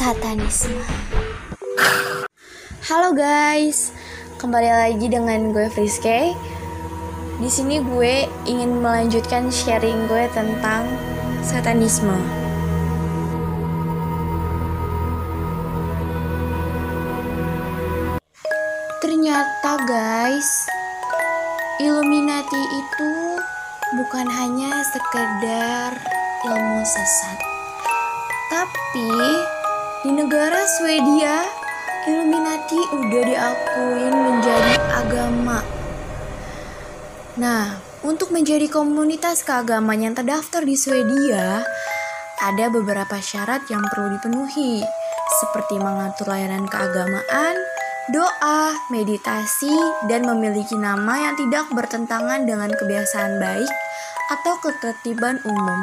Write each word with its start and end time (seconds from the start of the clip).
Satanisme. 0.00 0.80
Halo 2.88 3.12
guys, 3.12 3.92
kembali 4.40 4.72
lagi 4.72 5.12
dengan 5.12 5.52
gue 5.52 5.68
Friske. 5.68 6.32
Di 7.36 7.48
sini 7.52 7.84
gue 7.84 8.24
ingin 8.48 8.80
melanjutkan 8.80 9.52
sharing 9.52 10.08
gue 10.08 10.24
tentang 10.32 10.88
satanisme. 11.44 12.16
Ternyata 19.04 19.84
guys, 19.84 20.48
Illuminati 21.76 22.62
itu 22.72 23.12
bukan 24.00 24.32
hanya 24.32 24.80
sekedar 24.80 25.92
ilmu 26.48 26.88
sesat. 26.88 27.36
Tapi 28.48 29.12
di 30.00 30.10
negara 30.16 30.64
Swedia, 30.64 31.44
Illuminati 32.08 32.80
udah 32.96 33.22
diakuin 33.28 34.14
menjadi 34.16 34.74
agama. 34.96 35.60
Nah, 37.36 37.76
untuk 38.00 38.32
menjadi 38.32 38.64
komunitas 38.72 39.44
keagamaan 39.44 40.00
yang 40.00 40.16
terdaftar 40.16 40.64
di 40.64 40.72
Swedia, 40.72 41.60
ada 42.40 42.66
beberapa 42.72 43.20
syarat 43.20 43.68
yang 43.68 43.84
perlu 43.92 44.16
dipenuhi, 44.16 44.80
seperti 45.44 45.76
mengatur 45.76 46.32
layanan 46.32 46.64
keagamaan, 46.64 47.60
doa, 48.08 48.72
meditasi, 48.88 49.76
dan 50.08 50.24
memiliki 50.24 50.80
nama 50.80 51.28
yang 51.28 51.36
tidak 51.36 51.68
bertentangan 51.76 52.48
dengan 52.48 52.72
kebiasaan 52.72 53.36
baik 53.36 53.72
atau 54.32 54.54
ketertiban 54.64 55.36
umum. 55.44 55.80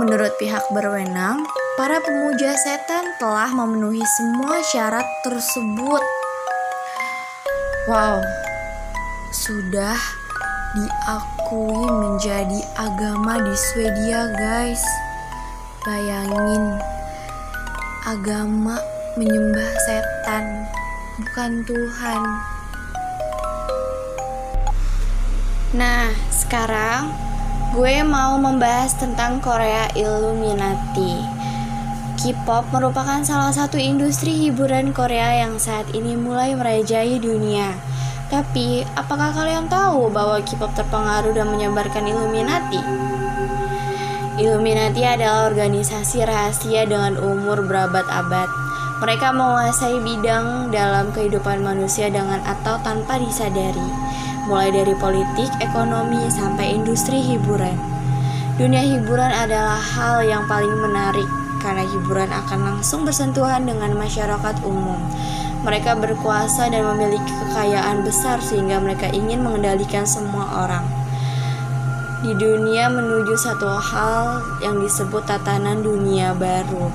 Menurut 0.00 0.32
pihak 0.40 0.64
berwenang, 0.72 1.44
para 1.76 2.00
pemuja 2.00 2.56
setan 2.56 3.04
telah 3.20 3.52
memenuhi 3.52 4.00
semua 4.16 4.64
syarat 4.64 5.04
tersebut. 5.20 6.00
Wow, 7.84 8.24
sudah 9.28 10.00
diakui 10.72 11.84
menjadi 12.00 12.64
agama 12.80 13.44
di 13.44 13.52
Swedia, 13.52 14.24
guys. 14.40 14.80
Bayangin, 15.84 16.80
agama 18.08 18.80
menyembah 19.20 19.72
setan, 19.84 20.64
bukan 21.20 21.60
Tuhan. 21.68 22.22
Nah, 25.76 26.08
sekarang 26.32 27.12
gue 27.76 28.00
mau 28.00 28.40
membahas 28.40 28.96
tentang 28.96 29.44
Korea 29.44 29.92
Illuminati. 29.92 31.35
K-pop 32.26 32.74
merupakan 32.74 33.22
salah 33.22 33.54
satu 33.54 33.78
industri 33.78 34.34
hiburan 34.34 34.90
Korea 34.90 35.46
yang 35.46 35.62
saat 35.62 35.86
ini 35.94 36.18
mulai 36.18 36.58
merajai 36.58 37.22
dunia. 37.22 37.70
Tapi, 38.26 38.82
apakah 38.98 39.30
kalian 39.30 39.70
tahu 39.70 40.10
bahwa 40.10 40.42
K-pop 40.42 40.74
terpengaruh 40.74 41.30
dan 41.30 41.46
menyebarkan 41.54 42.02
Illuminati? 42.02 42.82
Illuminati 44.42 45.06
adalah 45.06 45.54
organisasi 45.54 46.26
rahasia 46.26 46.82
dengan 46.90 47.14
umur 47.14 47.62
berabad-abad. 47.62 48.50
Mereka 49.06 49.30
menguasai 49.30 50.02
bidang 50.02 50.74
dalam 50.74 51.14
kehidupan 51.14 51.62
manusia 51.62 52.10
dengan 52.10 52.42
atau 52.42 52.82
tanpa 52.82 53.22
disadari, 53.22 53.86
mulai 54.50 54.74
dari 54.74 54.98
politik, 54.98 55.54
ekonomi, 55.62 56.26
sampai 56.34 56.74
industri 56.74 57.22
hiburan. 57.22 57.78
Dunia 58.58 58.82
hiburan 58.82 59.30
adalah 59.30 59.78
hal 59.78 60.26
yang 60.26 60.42
paling 60.50 60.74
menarik 60.82 61.45
karena 61.62 61.84
hiburan 61.86 62.30
akan 62.30 62.58
langsung 62.62 63.04
bersentuhan 63.06 63.64
dengan 63.64 63.96
masyarakat 63.96 64.56
umum. 64.64 64.98
Mereka 65.66 65.98
berkuasa 65.98 66.70
dan 66.70 66.86
memiliki 66.94 67.32
kekayaan 67.46 68.06
besar 68.06 68.38
sehingga 68.38 68.78
mereka 68.78 69.10
ingin 69.10 69.42
mengendalikan 69.42 70.06
semua 70.06 70.66
orang. 70.66 70.86
Di 72.22 72.32
dunia 72.34 72.90
menuju 72.90 73.34
satu 73.38 73.66
hal 73.66 74.42
yang 74.58 74.80
disebut 74.82 75.26
tatanan 75.26 75.82
dunia 75.82 76.34
baru. 76.34 76.88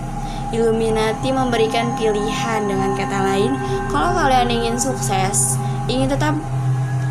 Illuminati 0.51 1.31
memberikan 1.31 1.95
pilihan 1.95 2.67
dengan 2.67 2.91
kata 3.00 3.19
lain, 3.23 3.55
kalau 3.88 4.11
kalian 4.11 4.51
ingin 4.51 4.75
sukses, 4.75 5.55
ingin 5.88 6.11
tetap 6.11 6.35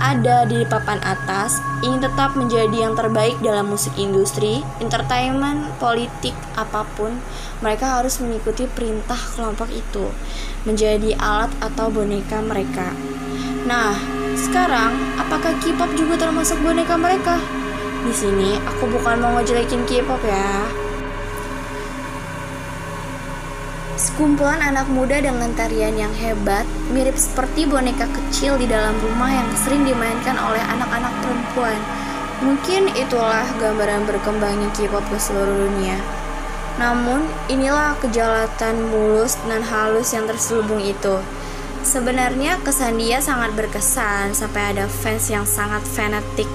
ada 0.01 0.49
di 0.49 0.65
papan 0.65 0.97
atas, 1.05 1.61
ingin 1.85 2.01
tetap 2.01 2.33
menjadi 2.33 2.89
yang 2.89 2.97
terbaik 2.97 3.37
dalam 3.45 3.69
musik 3.69 3.93
industri, 4.01 4.65
entertainment, 4.81 5.69
politik, 5.77 6.33
apa 6.57 6.89
pun, 6.97 7.21
mereka 7.61 8.01
harus 8.01 8.17
mengikuti 8.19 8.65
perintah 8.65 9.21
kelompok 9.37 9.69
itu, 9.69 10.09
menjadi 10.65 11.15
alat 11.21 11.53
atau 11.61 11.93
boneka 11.93 12.41
mereka. 12.41 12.97
Nah, 13.69 13.93
sekarang 14.35 15.21
apakah 15.21 15.53
K-pop 15.61 15.93
juga 15.95 16.17
termasuk 16.17 16.57
boneka 16.65 16.97
mereka? 16.97 17.37
Di 18.01 18.13
sini 18.17 18.57
aku 18.57 18.89
bukan 18.89 19.21
mau 19.21 19.37
ngejelekin 19.37 19.85
K-pop 19.85 20.25
ya. 20.25 20.65
Sekumpulan 24.01 24.65
anak 24.65 24.89
muda 24.89 25.21
dengan 25.21 25.53
tarian 25.53 25.93
yang 25.93 26.09
hebat, 26.17 26.65
mirip 26.89 27.21
seperti 27.21 27.69
boneka 27.69 28.09
kecil 28.09 28.57
di 28.57 28.65
dalam 28.65 28.97
rumah 28.97 29.29
yang 29.29 29.45
sering 29.53 29.85
dimainkan 29.85 30.41
oleh 30.41 30.65
anak-anak 30.73 31.13
perempuan. 31.21 31.77
Mungkin 32.41 32.97
itulah 32.97 33.45
gambaran 33.61 34.09
berkembangnya 34.09 34.73
K-pop 34.73 35.05
ke 35.05 35.21
seluruh 35.21 35.53
dunia. 35.53 36.01
Namun, 36.81 37.29
inilah 37.53 37.93
kejalatan 38.01 38.89
mulus 38.89 39.37
dan 39.45 39.61
halus 39.61 40.17
yang 40.17 40.25
terselubung 40.25 40.81
itu. 40.81 41.21
Sebenarnya 41.85 42.57
kesan 42.65 42.97
dia 42.97 43.21
sangat 43.21 43.53
berkesan 43.53 44.33
sampai 44.33 44.73
ada 44.73 44.89
fans 44.89 45.29
yang 45.29 45.45
sangat 45.45 45.85
fanatik 45.85 46.49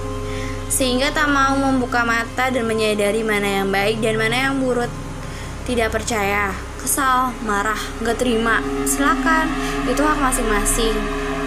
sehingga 0.66 1.14
tak 1.14 1.30
mau 1.30 1.54
membuka 1.54 2.02
mata 2.02 2.50
dan 2.50 2.66
menyadari 2.66 3.22
mana 3.22 3.62
yang 3.62 3.70
baik 3.70 4.02
dan 4.02 4.18
mana 4.18 4.50
yang 4.50 4.58
buruk. 4.58 4.90
Tidak 5.62 5.94
percaya, 5.94 6.65
kesal, 6.78 7.32
marah, 7.44 7.78
gak 8.04 8.20
terima, 8.20 8.60
silakan. 8.84 9.48
Itu 9.88 10.04
hak 10.04 10.18
masing-masing. 10.20 10.96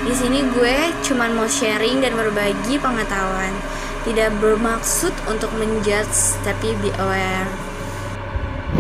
Di 0.10 0.14
sini 0.16 0.42
gue 0.56 0.90
cuman 1.06 1.38
mau 1.38 1.46
sharing 1.46 2.02
dan 2.02 2.18
berbagi 2.18 2.82
pengetahuan. 2.82 3.54
Tidak 4.08 4.42
bermaksud 4.42 5.12
untuk 5.30 5.52
menjudge, 5.60 6.40
tapi 6.42 6.74
be 6.80 6.90
aware. 6.98 7.50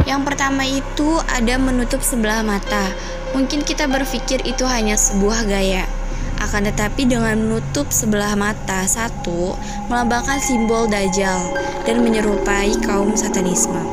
Yang 0.09 0.21
pertama 0.25 0.65
itu 0.65 1.21
ada 1.29 1.59
menutup 1.61 2.01
sebelah 2.01 2.41
mata. 2.41 2.89
Mungkin 3.37 3.61
kita 3.61 3.85
berpikir 3.85 4.41
itu 4.47 4.65
hanya 4.65 4.97
sebuah 4.97 5.45
gaya. 5.45 5.85
Akan 6.39 6.65
tetapi 6.65 7.03
dengan 7.03 7.35
menutup 7.35 7.91
sebelah 7.91 8.33
mata 8.33 8.87
satu 8.87 9.59
melambangkan 9.91 10.39
simbol 10.39 10.87
dajjal 10.87 11.51
dan 11.83 11.99
menyerupai 11.99 12.73
kaum 12.79 13.11
satanisme. 13.13 13.83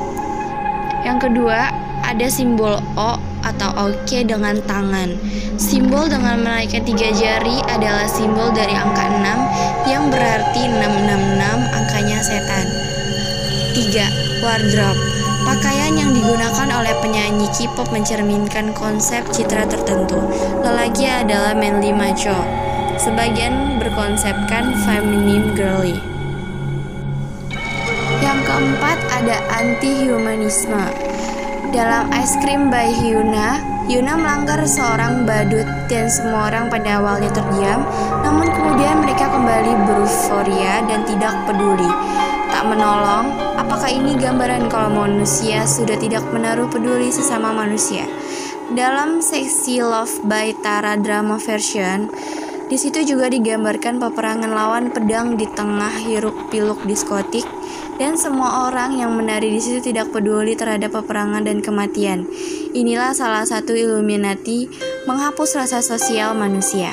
Yang 1.03 1.27
kedua, 1.27 1.75
ada 2.07 2.31
simbol 2.31 2.79
O 2.95 3.19
atau 3.43 3.71
oke 3.91 4.19
dengan 4.23 4.55
tangan. 4.63 5.19
Simbol 5.59 6.07
dengan 6.07 6.39
menaikkan 6.39 6.87
tiga 6.87 7.11
jari 7.11 7.59
adalah 7.67 8.07
simbol 8.07 8.55
dari 8.55 8.75
angka 8.79 9.11
6 9.11 9.91
yang 9.91 10.07
berarti 10.11 10.63
666 10.71 11.75
angkanya 11.75 12.19
setan. 12.23 12.67
3. 13.75 14.47
Wardrobe 14.47 15.03
Pakaian 15.47 15.95
yang 15.95 16.11
digunakan 16.11 16.69
oleh 16.75 16.91
penyanyi 16.99 17.47
K-pop 17.55 17.95
mencerminkan 17.95 18.75
konsep 18.75 19.23
citra 19.31 19.63
tertentu. 19.71 20.19
Lelaki 20.59 21.07
adalah 21.07 21.55
manly 21.55 21.95
macho. 21.95 22.35
Sebagian 22.99 23.79
berkonsepkan 23.79 24.75
feminine 24.83 25.55
girly. 25.55 26.03
Yang 28.19 28.39
keempat 28.43 28.99
ada 29.23 29.39
anti-humanisme. 29.55 31.06
Dalam 31.77 32.09
Ice 32.25 32.41
Cream 32.41 32.73
by 32.73 32.89
Hyuna, 32.89 33.61
Yuna 33.85 34.17
melanggar 34.17 34.65
seorang 34.65 35.29
badut 35.29 35.69
dan 35.93 36.09
semua 36.09 36.49
orang 36.49 36.73
pada 36.73 36.97
awalnya 36.97 37.29
terdiam, 37.29 37.85
namun 38.25 38.49
kemudian 38.49 39.05
mereka 39.05 39.29
kembali 39.29 39.85
beruforia 39.85 40.81
dan 40.89 41.05
tidak 41.05 41.37
peduli. 41.45 41.93
Tak 42.49 42.65
menolong, 42.65 43.29
apakah 43.61 43.93
ini 43.93 44.17
gambaran 44.17 44.73
kalau 44.73 45.05
manusia 45.05 45.69
sudah 45.69 46.01
tidak 46.01 46.25
menaruh 46.33 46.65
peduli 46.65 47.13
sesama 47.13 47.53
manusia? 47.53 48.09
Dalam 48.73 49.21
seksi 49.21 49.85
Love 49.85 50.25
by 50.25 50.57
Tara 50.65 50.97
drama 50.97 51.37
version, 51.37 52.09
di 52.67 52.75
situ 52.75 53.07
juga 53.07 53.31
digambarkan 53.31 54.03
peperangan 54.03 54.51
lawan 54.51 54.91
pedang 54.91 55.39
di 55.39 55.47
tengah 55.55 56.03
hiruk-piluk 56.03 56.83
diskotik 56.83 57.47
dan 57.97 58.19
semua 58.19 58.67
orang 58.69 58.99
yang 58.99 59.15
menari 59.15 59.55
di 59.55 59.61
situ 59.63 59.79
tidak 59.95 60.11
peduli 60.11 60.59
terhadap 60.59 60.93
peperangan 60.99 61.47
dan 61.47 61.63
kematian. 61.63 62.27
Inilah 62.75 63.15
salah 63.15 63.47
satu 63.47 63.73
Illuminati 63.73 64.67
menghapus 65.07 65.63
rasa 65.63 65.79
sosial 65.79 66.35
manusia. 66.35 66.91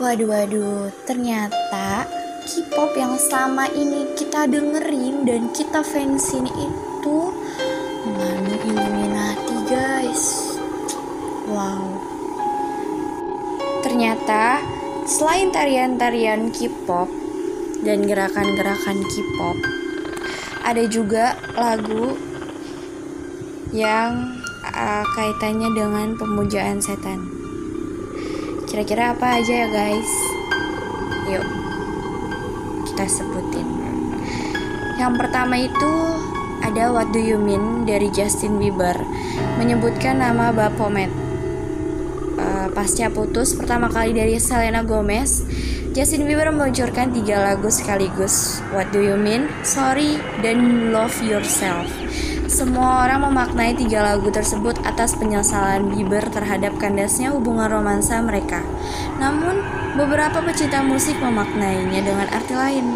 Waduh, 0.00 0.28
waduh, 0.28 0.88
ternyata 1.04 2.08
K-pop 2.46 2.94
yang 2.94 3.18
selama 3.18 3.66
ini 3.74 4.14
kita 4.14 4.46
dengerin 4.46 5.26
dan 5.26 5.50
kita 5.50 5.82
fansin 5.82 6.46
itu 6.46 7.18
mengandung 8.06 8.62
Illuminati, 8.70 9.56
guys. 9.66 10.54
Ternyata 13.96 14.60
selain 15.08 15.48
tarian-tarian 15.48 16.52
K-pop 16.52 17.08
dan 17.80 18.04
gerakan-gerakan 18.04 19.00
K-pop, 19.08 19.56
ada 20.60 20.84
juga 20.84 21.32
lagu 21.56 22.12
yang 23.72 24.36
uh, 24.68 25.04
kaitannya 25.16 25.72
dengan 25.72 26.12
pemujaan 26.12 26.76
setan. 26.76 27.24
Kira-kira 28.68 29.16
apa 29.16 29.40
aja 29.40 29.64
ya 29.64 29.68
guys? 29.72 30.12
Yuk, 31.32 31.46
kita 32.92 33.08
sebutin. 33.08 33.64
Yang 35.00 35.24
pertama 35.24 35.56
itu 35.56 35.92
ada 36.60 36.92
What 36.92 37.16
Do 37.16 37.20
You 37.24 37.40
Mean 37.40 37.88
dari 37.88 38.12
Justin 38.12 38.60
Bieber 38.60 39.00
menyebutkan 39.56 40.20
nama 40.20 40.52
Baphomet. 40.52 41.25
Uh, 42.36 42.68
pasca 42.76 43.08
putus 43.08 43.56
pertama 43.56 43.88
kali 43.88 44.12
dari 44.12 44.36
Selena 44.36 44.84
Gomez, 44.84 45.40
Justin 45.96 46.28
Bieber 46.28 46.52
meluncurkan 46.52 47.08
tiga 47.08 47.40
lagu 47.40 47.72
sekaligus, 47.72 48.60
What 48.76 48.92
Do 48.92 49.00
You 49.00 49.16
Mean, 49.16 49.48
Sorry, 49.64 50.20
dan 50.44 50.92
Love 50.92 51.16
Yourself. 51.24 51.88
Semua 52.44 53.08
orang 53.08 53.32
memaknai 53.32 53.72
tiga 53.72 54.04
lagu 54.04 54.28
tersebut 54.28 54.76
atas 54.84 55.16
penyesalan 55.16 55.88
Bieber 55.88 56.28
terhadap 56.28 56.76
kandasnya 56.76 57.32
hubungan 57.32 57.72
romansa 57.72 58.20
mereka. 58.20 58.60
Namun, 59.16 59.64
beberapa 59.96 60.44
pecinta 60.44 60.84
musik 60.84 61.16
memaknainya 61.16 62.04
dengan 62.04 62.28
arti 62.28 62.52
lain. 62.52 62.86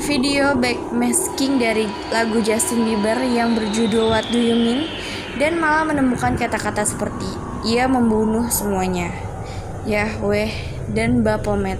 Video 0.00 0.56
backmasking 0.56 1.60
dari 1.60 1.84
lagu 2.08 2.40
Justin 2.40 2.88
Bieber 2.88 3.20
yang 3.28 3.52
berjudul 3.52 4.08
What 4.08 4.32
Do 4.32 4.40
You 4.40 4.56
Mean 4.56 4.88
dan 5.36 5.60
malah 5.60 5.84
menemukan 5.84 6.40
kata-kata 6.40 6.88
seperti 6.88 7.45
ia 7.64 7.88
membunuh 7.88 8.50
semuanya. 8.52 9.14
Yahweh 9.86 10.50
dan 10.92 11.22
Baphomet. 11.22 11.78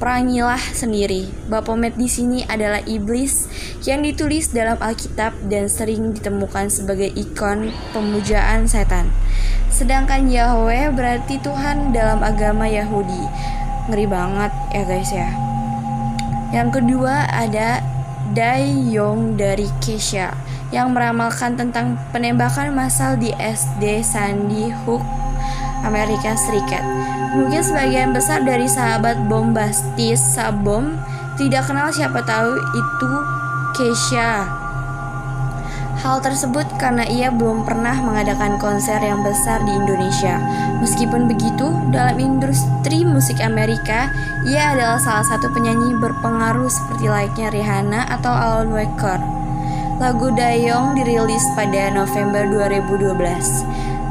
Perangilah 0.00 0.62
sendiri. 0.72 1.28
Baphomet 1.52 1.92
di 1.98 2.08
sini 2.08 2.40
adalah 2.48 2.80
iblis 2.88 3.50
yang 3.84 4.00
ditulis 4.00 4.48
dalam 4.48 4.80
Alkitab 4.80 5.36
dan 5.52 5.68
sering 5.68 6.16
ditemukan 6.16 6.72
sebagai 6.72 7.12
ikon 7.12 7.68
pemujaan 7.92 8.64
setan. 8.64 9.12
Sedangkan 9.68 10.32
Yahweh 10.32 10.88
berarti 10.96 11.36
Tuhan 11.44 11.92
dalam 11.92 12.24
agama 12.24 12.64
Yahudi. 12.64 13.28
Ngeri 13.92 14.06
banget 14.08 14.52
ya 14.72 14.82
guys 14.88 15.10
ya. 15.12 15.28
Yang 16.50 16.80
kedua 16.80 17.28
ada 17.28 17.84
Daeyong 18.30 19.34
dari 19.34 19.66
Kesha 19.82 20.49
yang 20.70 20.94
meramalkan 20.94 21.58
tentang 21.58 21.98
penembakan 22.14 22.70
massal 22.74 23.18
di 23.18 23.34
SD 23.38 24.06
Sandy 24.06 24.70
Hook, 24.86 25.02
Amerika 25.82 26.38
Serikat. 26.38 26.82
Mungkin 27.34 27.62
sebagian 27.62 28.10
besar 28.10 28.42
dari 28.42 28.66
sahabat 28.66 29.30
bombastis 29.30 30.18
Sabom 30.18 30.98
tidak 31.38 31.66
kenal 31.66 31.90
siapa 31.94 32.22
tahu 32.26 32.54
itu 32.58 33.12
Keisha. 33.74 34.46
Hal 36.00 36.16
tersebut 36.24 36.64
karena 36.80 37.04
ia 37.04 37.28
belum 37.28 37.68
pernah 37.68 37.92
mengadakan 38.00 38.56
konser 38.56 38.96
yang 39.04 39.20
besar 39.20 39.60
di 39.68 39.72
Indonesia. 39.76 40.40
Meskipun 40.80 41.28
begitu, 41.28 41.76
dalam 41.92 42.16
industri 42.16 43.04
musik 43.04 43.36
Amerika, 43.44 44.08
ia 44.48 44.72
adalah 44.72 44.96
salah 44.96 45.26
satu 45.28 45.52
penyanyi 45.52 45.92
berpengaruh 46.00 46.72
seperti 46.72 47.04
layaknya 47.04 47.52
Rihanna 47.52 48.00
atau 48.16 48.32
Alan 48.32 48.72
Walker. 48.72 49.39
Lagu 50.00 50.32
Dayong 50.32 50.96
dirilis 50.96 51.44
pada 51.52 51.92
November 51.92 52.48
2012. 52.48 53.20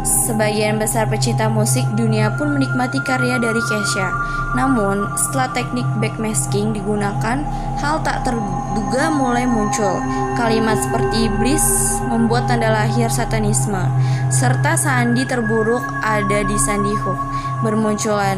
Sebagian 0.06 0.78
besar 0.78 1.10
pecinta 1.10 1.50
musik 1.50 1.82
dunia 1.98 2.30
pun 2.38 2.54
menikmati 2.54 3.02
karya 3.02 3.42
dari 3.42 3.58
Kesha. 3.58 4.14
Namun, 4.54 5.10
setelah 5.18 5.50
teknik 5.50 5.90
backmasking 5.98 6.78
digunakan, 6.78 7.42
hal 7.82 8.06
tak 8.06 8.22
terduga 8.22 9.10
mulai 9.10 9.50
muncul. 9.50 9.98
Kalimat 10.38 10.78
seperti 10.78 11.26
iblis 11.26 11.66
membuat 12.06 12.46
tanda 12.46 12.70
lahir 12.70 13.10
satanisme, 13.10 13.82
serta 14.30 14.78
sandi 14.78 15.26
terburuk 15.26 15.82
ada 16.06 16.46
di 16.46 16.58
Sandy 16.70 16.94
Hook 17.02 17.18
bermunculan. 17.66 18.38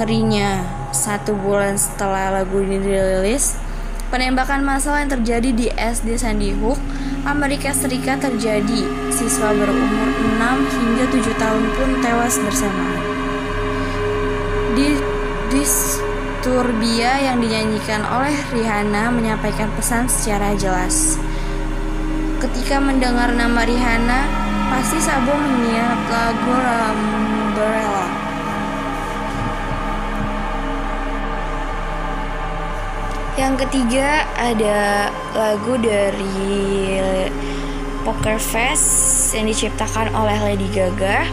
Ngerinya, 0.00 0.64
satu 0.88 1.36
bulan 1.36 1.76
setelah 1.76 2.40
lagu 2.40 2.64
ini 2.64 2.80
dirilis, 2.80 3.60
penembakan 4.12 4.60
massal 4.60 5.00
yang 5.00 5.08
terjadi 5.08 5.50
di 5.56 5.66
SD 5.72 6.20
Sandy 6.20 6.52
Hook 6.60 6.76
Amerika 7.24 7.72
Serikat 7.72 8.20
terjadi. 8.20 8.84
Siswa 9.08 9.56
berumur 9.56 10.08
6 10.36 10.68
hingga 10.68 11.04
7 11.08 11.32
tahun 11.40 11.64
pun 11.72 11.88
tewas 12.04 12.36
bersamaan. 12.44 13.02
Di 14.76 15.00
Disturbia 15.48 17.24
yang 17.24 17.40
dinyanyikan 17.40 18.04
oleh 18.04 18.36
Rihanna 18.52 19.08
menyampaikan 19.12 19.72
pesan 19.80 20.08
secara 20.12 20.52
jelas. 20.60 21.16
Ketika 22.40 22.80
mendengar 22.84 23.32
nama 23.32 23.64
Rihanna, 23.64 24.20
pasti 24.68 25.00
Sabo 25.00 25.32
menyiap 25.32 26.00
lagu 26.08 26.52
Umbrella. 26.52 28.21
Yang 33.42 33.66
ketiga 33.66 34.22
ada 34.38 35.10
lagu 35.34 35.74
dari 35.74 36.94
Poker 38.06 38.38
Face 38.38 39.34
yang 39.34 39.50
diciptakan 39.50 40.14
oleh 40.14 40.38
Lady 40.46 40.70
Gaga. 40.70 41.26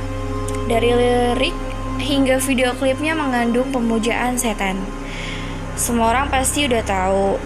Dari 0.66 0.90
lirik 0.90 1.54
hingga 2.02 2.42
video 2.42 2.74
klipnya 2.74 3.14
mengandung 3.14 3.70
pemujaan 3.70 4.42
setan. 4.42 4.82
Semua 5.78 6.10
orang 6.10 6.34
pasti 6.34 6.66
udah 6.66 6.82
tahu 6.82 7.38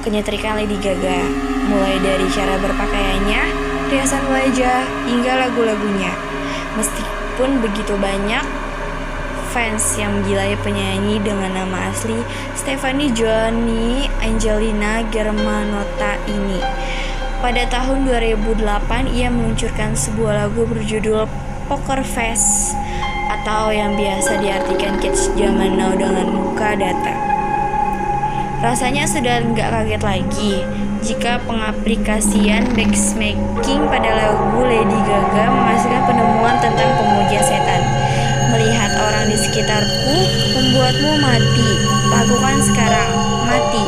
kenyetrikan 0.00 0.56
Lady 0.56 0.80
Gaga, 0.80 1.20
mulai 1.68 2.00
dari 2.00 2.24
cara 2.32 2.56
berpakaiannya, 2.64 3.42
riasan 3.92 4.24
wajah, 4.24 4.88
hingga 5.04 5.32
lagu-lagunya. 5.36 6.16
Meskipun 6.80 7.60
begitu 7.60 7.92
banyak 8.00 8.57
fans 9.58 9.98
yang 9.98 10.22
menggilai 10.22 10.54
penyanyi 10.62 11.18
dengan 11.18 11.50
nama 11.50 11.90
asli 11.90 12.14
Stephanie 12.54 13.10
Johnny 13.10 14.06
Angelina 14.22 15.02
Germanota 15.10 16.14
ini. 16.30 16.62
Pada 17.42 17.66
tahun 17.66 18.06
2008 18.06 18.54
ia 19.10 19.26
meluncurkan 19.26 19.98
sebuah 19.98 20.46
lagu 20.46 20.62
berjudul 20.62 21.26
Poker 21.66 22.06
Face 22.06 22.70
atau 23.34 23.74
yang 23.74 23.98
biasa 23.98 24.38
diartikan 24.38 24.94
kids 25.02 25.26
zaman 25.34 25.74
now 25.74 25.90
dengan 25.90 26.30
muka 26.38 26.78
data. 26.78 27.18
Rasanya 28.62 29.10
sudah 29.10 29.42
nggak 29.42 29.74
kaget 29.74 30.02
lagi 30.06 30.54
jika 31.02 31.42
pengaplikasian 31.50 32.62
backsmaking 32.78 33.82
pada 33.90 34.22
lagu 34.22 34.62
Lady 34.62 34.98
Gaga 35.02 35.50
menghasilkan 35.50 36.02
penemuan 36.06 36.54
tentang 36.62 36.90
pemuja 36.94 37.42
setan. 37.42 38.07
Melihat 38.48 38.90
orang 38.96 39.28
di 39.28 39.36
sekitarku 39.36 40.16
membuatmu 40.56 41.12
mati. 41.20 41.70
Lakukan 42.08 42.56
sekarang, 42.64 43.10
mati. 43.44 43.84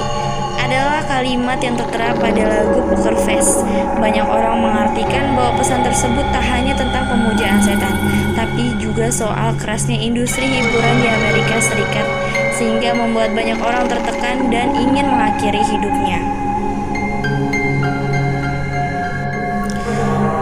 Adalah 0.61 1.02
kalimat 1.09 1.59
yang 1.59 1.75
tertera 1.75 2.12
pada 2.14 2.43
lagu 2.47 2.85
Poker 2.85 3.17
Face. 3.25 3.64
Banyak 3.97 4.23
orang 4.23 4.61
mengartikan 4.61 5.35
bahwa 5.35 5.59
pesan 5.59 5.83
tersebut 5.83 6.23
tak 6.31 6.45
hanya 6.45 6.76
tentang 6.76 7.09
pemujaan 7.09 7.59
setan, 7.64 7.97
tapi 8.37 8.76
juga 8.79 9.09
soal 9.09 9.57
kerasnya 9.57 9.97
industri 9.99 10.47
hiburan 10.47 10.97
di 11.00 11.09
Amerika 11.09 11.59
Serikat, 11.59 12.07
sehingga 12.55 12.93
membuat 12.95 13.33
banyak 13.33 13.59
orang 13.59 13.88
tertekan 13.88 14.52
dan 14.52 14.76
ingin 14.76 15.09
mengakhiri 15.09 15.64
hidupnya. 15.64 16.21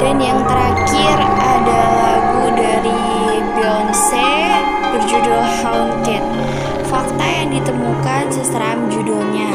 Dan 0.02 0.18
yang 0.18 0.42
terakhir 0.44 1.18
Beyonce 3.68 4.32
berjudul 4.96 5.44
Haunted. 5.60 6.25
Fakta 6.88 7.26
yang 7.28 7.52
ditemukan 7.52 8.32
seseram 8.32 8.88
judulnya. 8.88 9.52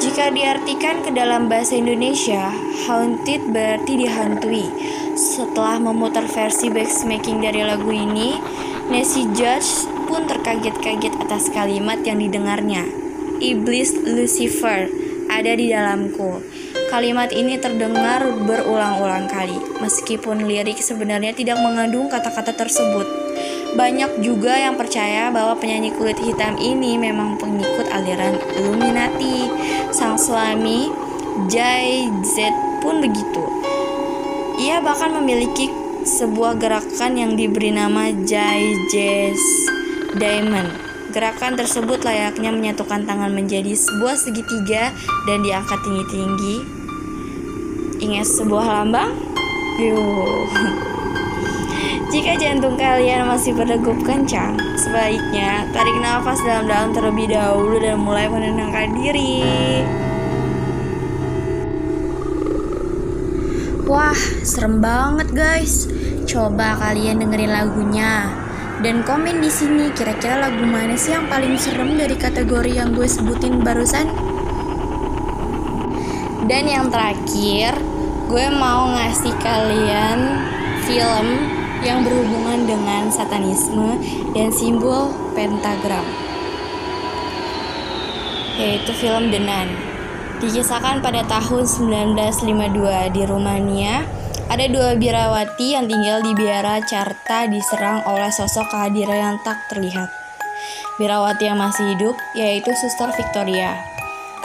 Jika 0.00 0.32
diartikan 0.32 1.04
ke 1.04 1.12
dalam 1.12 1.44
bahasa 1.44 1.76
Indonesia, 1.76 2.48
haunted 2.88 3.52
berarti 3.52 4.00
dihantui. 4.00 4.64
Setelah 5.12 5.76
memutar 5.76 6.24
versi 6.24 6.72
backsmaking 6.72 7.44
dari 7.44 7.60
lagu 7.68 7.92
ini, 7.92 8.40
Nancy 8.88 9.28
Judge 9.36 9.84
pun 10.08 10.24
terkaget-kaget 10.24 11.12
atas 11.20 11.52
kalimat 11.52 12.00
yang 12.08 12.24
didengarnya. 12.24 12.88
Iblis 13.44 14.08
Lucifer 14.08 14.88
ada 15.28 15.52
di 15.52 15.68
dalamku. 15.68 16.40
Kalimat 16.88 17.28
ini 17.36 17.60
terdengar 17.60 18.24
berulang-ulang 18.48 19.28
kali, 19.28 19.60
meskipun 19.84 20.48
lirik 20.48 20.80
sebenarnya 20.80 21.36
tidak 21.36 21.60
mengandung 21.60 22.08
kata-kata 22.08 22.56
tersebut. 22.56 23.17
Banyak 23.78 24.26
juga 24.26 24.58
yang 24.58 24.74
percaya 24.74 25.30
bahwa 25.30 25.54
penyanyi 25.54 25.94
kulit 25.94 26.18
hitam 26.18 26.58
ini 26.58 26.98
memang 26.98 27.38
pengikut 27.38 27.86
aliran 27.94 28.34
Illuminati. 28.58 29.46
Sang 29.94 30.18
suami, 30.18 30.90
Jay 31.46 32.10
Z 32.26 32.50
pun 32.82 32.98
begitu. 32.98 33.46
Ia 34.58 34.82
bahkan 34.82 35.14
memiliki 35.14 35.70
sebuah 36.02 36.58
gerakan 36.58 37.22
yang 37.22 37.38
diberi 37.38 37.70
nama 37.70 38.10
Jay 38.26 38.74
Jazz 38.90 39.38
Diamond. 40.18 40.74
Gerakan 41.14 41.54
tersebut 41.54 42.02
layaknya 42.02 42.50
menyatukan 42.50 43.06
tangan 43.06 43.30
menjadi 43.30 43.78
sebuah 43.78 44.18
segitiga 44.18 44.90
dan 45.30 45.46
diangkat 45.46 45.78
tinggi-tinggi. 45.86 46.56
Ingat 48.02 48.26
sebuah 48.26 48.66
lambang? 48.82 49.14
Yuh. 49.78 50.50
Jika 52.08 52.40
jantung 52.40 52.80
kalian 52.80 53.28
masih 53.28 53.52
berdegup 53.52 54.00
kencang, 54.00 54.56
sebaiknya 54.80 55.68
tarik 55.76 55.92
nafas 56.00 56.40
dalam-dalam 56.40 56.96
terlebih 56.96 57.28
dahulu 57.28 57.76
dan 57.76 58.00
mulai 58.00 58.24
menenangkan 58.24 58.96
diri. 58.96 59.44
Wah, 63.84 64.16
serem 64.40 64.80
banget 64.80 65.36
guys. 65.36 65.84
Coba 66.24 66.80
kalian 66.80 67.20
dengerin 67.20 67.52
lagunya 67.52 68.32
dan 68.80 69.04
komen 69.04 69.44
di 69.44 69.52
sini 69.52 69.92
kira-kira 69.92 70.48
lagu 70.48 70.64
mana 70.64 70.96
sih 70.96 71.12
yang 71.12 71.28
paling 71.28 71.60
serem 71.60 71.92
dari 72.00 72.16
kategori 72.16 72.72
yang 72.72 72.96
gue 72.96 73.04
sebutin 73.04 73.60
barusan. 73.60 74.08
Dan 76.48 76.64
yang 76.64 76.88
terakhir, 76.88 77.76
gue 78.32 78.46
mau 78.56 78.96
ngasih 78.96 79.36
kalian 79.44 80.40
film 80.88 81.57
yang 81.82 82.02
berhubungan 82.02 82.66
dengan 82.66 83.06
satanisme 83.10 83.98
dan 84.34 84.50
simbol 84.50 85.14
pentagram 85.32 86.04
yaitu 88.58 88.90
film 88.90 89.30
The 89.30 89.38
Nun. 89.38 89.70
Dikisahkan 90.38 91.02
pada 91.02 91.22
tahun 91.26 91.66
1952 91.66 93.14
di 93.14 93.22
Rumania 93.26 94.06
ada 94.50 94.66
dua 94.66 94.98
biarawati 94.98 95.78
yang 95.78 95.86
tinggal 95.86 96.22
di 96.22 96.34
biara 96.34 96.82
Carta 96.82 97.46
diserang 97.46 98.02
oleh 98.06 98.30
sosok 98.30 98.70
kehadiran 98.70 99.18
yang 99.18 99.36
tak 99.46 99.62
terlihat. 99.70 100.10
Biarawati 100.98 101.46
yang 101.46 101.58
masih 101.58 101.94
hidup 101.94 102.18
yaitu 102.34 102.70
Suster 102.74 103.14
Victoria. 103.14 103.78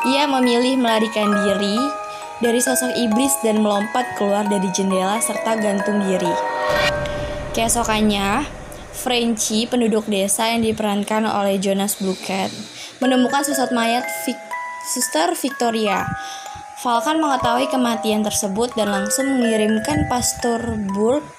Ia 0.05 0.29
memilih 0.29 0.77
melarikan 0.77 1.29
diri 1.29 1.77
dari 2.41 2.59
sosok 2.61 2.93
iblis 2.93 3.33
dan 3.41 3.61
melompat 3.61 4.05
keluar 4.17 4.45
dari 4.45 4.69
jendela 4.75 5.17
serta 5.21 5.57
gantung 5.57 6.03
diri. 6.05 6.52
Keesokannya, 7.53 8.49
Frenchy, 8.97 9.69
penduduk 9.69 10.09
desa 10.09 10.49
yang 10.49 10.65
diperankan 10.65 11.21
oleh 11.29 11.61
Jonas 11.61 12.01
Bluket, 12.01 12.49
menemukan 12.97 13.45
sesat 13.45 13.69
mayat 13.69 14.01
Vic 14.25 14.41
Suster 14.89 15.37
Victoria. 15.37 16.01
Falcon 16.81 17.21
mengetahui 17.21 17.69
kematian 17.69 18.25
tersebut 18.25 18.73
dan 18.73 18.89
langsung 18.89 19.37
mengirimkan 19.37 20.09
Pastor 20.09 20.65
Burke 20.97 21.29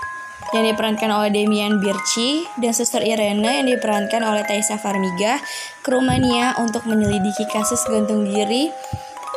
yang 0.55 0.71
diperankan 0.71 1.11
oleh 1.11 1.35
Demian 1.35 1.83
Birchi 1.83 2.47
dan 2.63 2.71
Suster 2.71 3.03
Irene 3.03 3.67
yang 3.67 3.67
diperankan 3.67 4.23
oleh 4.23 4.47
Taisa 4.47 4.79
Farmiga 4.79 5.43
ke 5.83 5.91
Rumania 5.91 6.55
untuk 6.63 6.87
menyelidiki 6.87 7.51
kasus 7.51 7.83
gantung 7.91 8.23
diri 8.23 8.71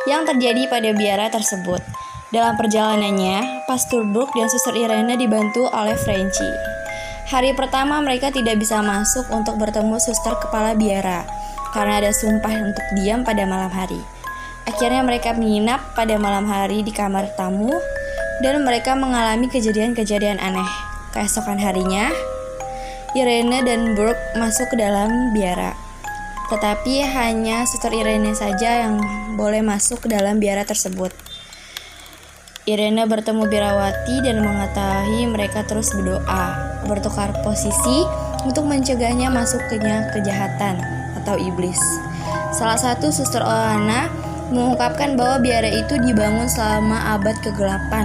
yang 0.06 0.22
terjadi 0.22 0.70
pada 0.70 0.94
biara 0.94 1.26
tersebut. 1.26 1.82
Dalam 2.28 2.60
perjalanannya, 2.60 3.64
Pastor 3.64 4.04
Brooke 4.04 4.36
dan 4.36 4.52
Suster 4.52 4.76
Irene 4.76 5.16
dibantu 5.16 5.64
oleh 5.72 5.96
Frenchy. 5.96 6.44
Hari 7.32 7.56
pertama 7.56 8.04
mereka 8.04 8.28
tidak 8.28 8.60
bisa 8.60 8.84
masuk 8.84 9.24
untuk 9.32 9.56
bertemu 9.56 9.96
suster 9.96 10.36
kepala 10.36 10.76
biara 10.76 11.24
karena 11.72 12.04
ada 12.04 12.12
sumpah 12.12 12.52
untuk 12.52 12.84
diam 13.00 13.24
pada 13.24 13.48
malam 13.48 13.72
hari. 13.72 13.96
Akhirnya 14.68 15.00
mereka 15.00 15.32
menginap 15.32 15.96
pada 15.96 16.20
malam 16.20 16.44
hari 16.44 16.84
di 16.84 16.92
kamar 16.92 17.32
tamu 17.32 17.72
dan 18.44 18.60
mereka 18.60 18.92
mengalami 18.92 19.48
kejadian-kejadian 19.48 20.36
aneh. 20.36 20.68
Keesokan 21.16 21.56
harinya, 21.56 22.12
Irene 23.16 23.64
dan 23.64 23.96
Brooke 23.96 24.20
masuk 24.36 24.68
ke 24.68 24.76
dalam 24.76 25.32
biara. 25.32 25.72
Tetapi 26.52 27.08
hanya 27.08 27.64
suster 27.64 27.96
Irene 27.96 28.36
saja 28.36 28.84
yang 28.84 29.00
boleh 29.32 29.64
masuk 29.64 30.04
ke 30.04 30.12
dalam 30.12 30.36
biara 30.36 30.68
tersebut. 30.68 31.27
Irena 32.68 33.08
bertemu 33.08 33.48
Birawati 33.48 34.20
dan 34.20 34.44
mengetahui 34.44 35.24
mereka 35.32 35.64
terus 35.64 35.88
berdoa, 35.96 36.52
bertukar 36.84 37.32
posisi 37.40 38.04
untuk 38.44 38.68
mencegahnya 38.68 39.32
masuknya 39.32 40.12
kejahatan 40.12 40.76
atau 41.16 41.40
iblis. 41.40 41.80
Salah 42.52 42.76
satu 42.76 43.08
suster 43.08 43.40
Oana 43.40 44.12
mengungkapkan 44.52 45.16
bahwa 45.16 45.40
biara 45.40 45.72
itu 45.72 45.96
dibangun 45.96 46.44
selama 46.44 47.16
abad 47.16 47.40
kegelapan 47.40 48.04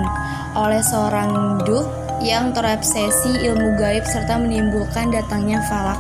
oleh 0.56 0.80
seorang 0.80 1.60
duk 1.68 1.84
yang 2.24 2.56
terobsesi 2.56 3.44
ilmu 3.44 3.76
gaib 3.76 4.08
serta 4.08 4.40
menimbulkan 4.40 5.12
datangnya 5.12 5.60
falak. 5.68 6.00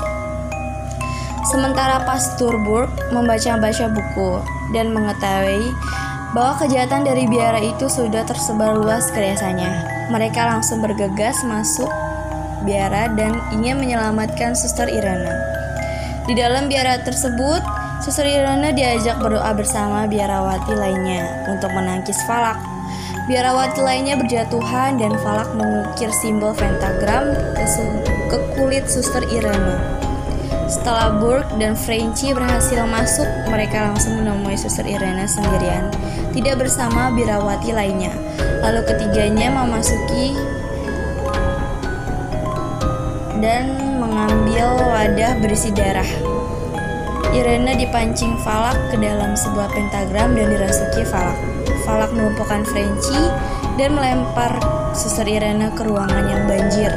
Sementara 1.51 1.99
Pastor 2.07 2.55
Burke 2.63 2.95
membaca-baca 3.11 3.91
buku 3.91 4.39
dan 4.71 4.95
mengetahui 4.95 5.67
bahwa 6.33 6.57
kejahatan 6.65 7.05
dari 7.05 7.29
biara 7.29 7.61
itu 7.61 7.85
sudah 7.85 8.25
tersebar 8.25 8.73
luas 8.73 9.07
ke 9.13 9.21
desanya. 9.21 9.85
Mereka 10.09 10.41
langsung 10.41 10.81
bergegas 10.81 11.45
masuk 11.45 11.89
biara 12.65 13.07
dan 13.13 13.37
ingin 13.53 13.77
menyelamatkan 13.77 14.57
Suster 14.57 14.89
Irana. 14.89 15.37
Di 16.25 16.33
dalam 16.33 16.67
biara 16.67 16.99
tersebut, 17.05 17.61
Suster 18.01 18.27
Irana 18.27 18.73
diajak 18.73 19.21
berdoa 19.21 19.53
bersama 19.55 20.09
biarawati 20.09 20.73
lainnya 20.75 21.47
untuk 21.47 21.71
menangkis 21.71 22.17
falak. 22.27 22.59
Biarawati 23.23 23.79
lainnya 23.79 24.19
berjatuhan 24.19 24.99
dan 24.99 25.15
falak 25.23 25.47
mengukir 25.55 26.11
simbol 26.19 26.51
pentagram 26.51 27.31
ke, 28.27 28.37
kulit 28.59 28.83
Suster 28.91 29.23
Irana. 29.31 30.02
Setelah 30.65 31.19
Burke 31.19 31.59
dan 31.59 31.75
Frenchy 31.75 32.31
berhasil 32.31 32.83
masuk, 32.87 33.27
mereka 33.51 33.91
langsung 33.91 34.19
menemui 34.19 34.55
Suster 34.55 34.87
Irena 34.87 35.27
sendirian, 35.27 35.91
tidak 36.31 36.63
bersama 36.63 37.11
birawati 37.11 37.75
lainnya. 37.75 38.15
Lalu 38.63 38.81
ketiganya 38.87 39.51
memasuki 39.51 40.33
dan 43.43 43.75
mengambil 43.99 44.79
wadah 44.87 45.35
berisi 45.43 45.67
darah. 45.75 46.07
Irena 47.33 47.73
dipancing 47.73 48.37
Falak 48.45 48.77
ke 48.93 48.95
dalam 49.01 49.33
sebuah 49.33 49.67
pentagram 49.73 50.37
dan 50.37 50.47
dirasuki 50.53 51.03
Falak. 51.03 51.35
Falak 51.83 52.13
melumpuhkan 52.15 52.63
Frenchy 52.63 53.19
dan 53.75 53.97
melempar 53.97 54.61
Suster 54.93 55.25
Irena 55.27 55.73
ke 55.73 55.83
ruangan 55.83 56.23
yang 56.29 56.45
banjir. 56.45 56.93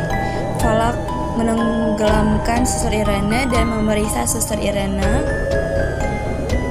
Falak 0.61 0.95
menenggelamkan 1.37 2.65
Suster 2.65 2.97
Irene 2.97 3.45
dan 3.53 3.69
memeriksa 3.69 4.25
Suster 4.25 4.57
Irene. 4.57 5.21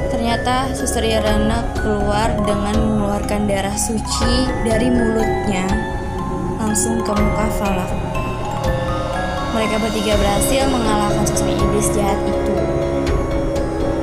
Ternyata 0.10 0.74
Suster 0.74 1.05
Irene 1.05 1.62
keluar 1.77 2.34
dengan 2.43 2.74
mengeluarkan 2.74 3.45
darah 3.45 3.77
suci 3.77 4.50
dari 4.65 4.89
mulutnya 4.89 5.69
langsung 6.57 6.98
ke 7.05 7.13
muka 7.13 7.45
Falak. 7.62 7.93
Mereka 9.53 9.79
bertiga 9.79 10.17
berhasil 10.17 10.67
mengalahkan 10.67 11.24
sosok 11.29 11.48
iblis 11.48 11.88
jahat 11.93 12.19
itu 12.25 12.55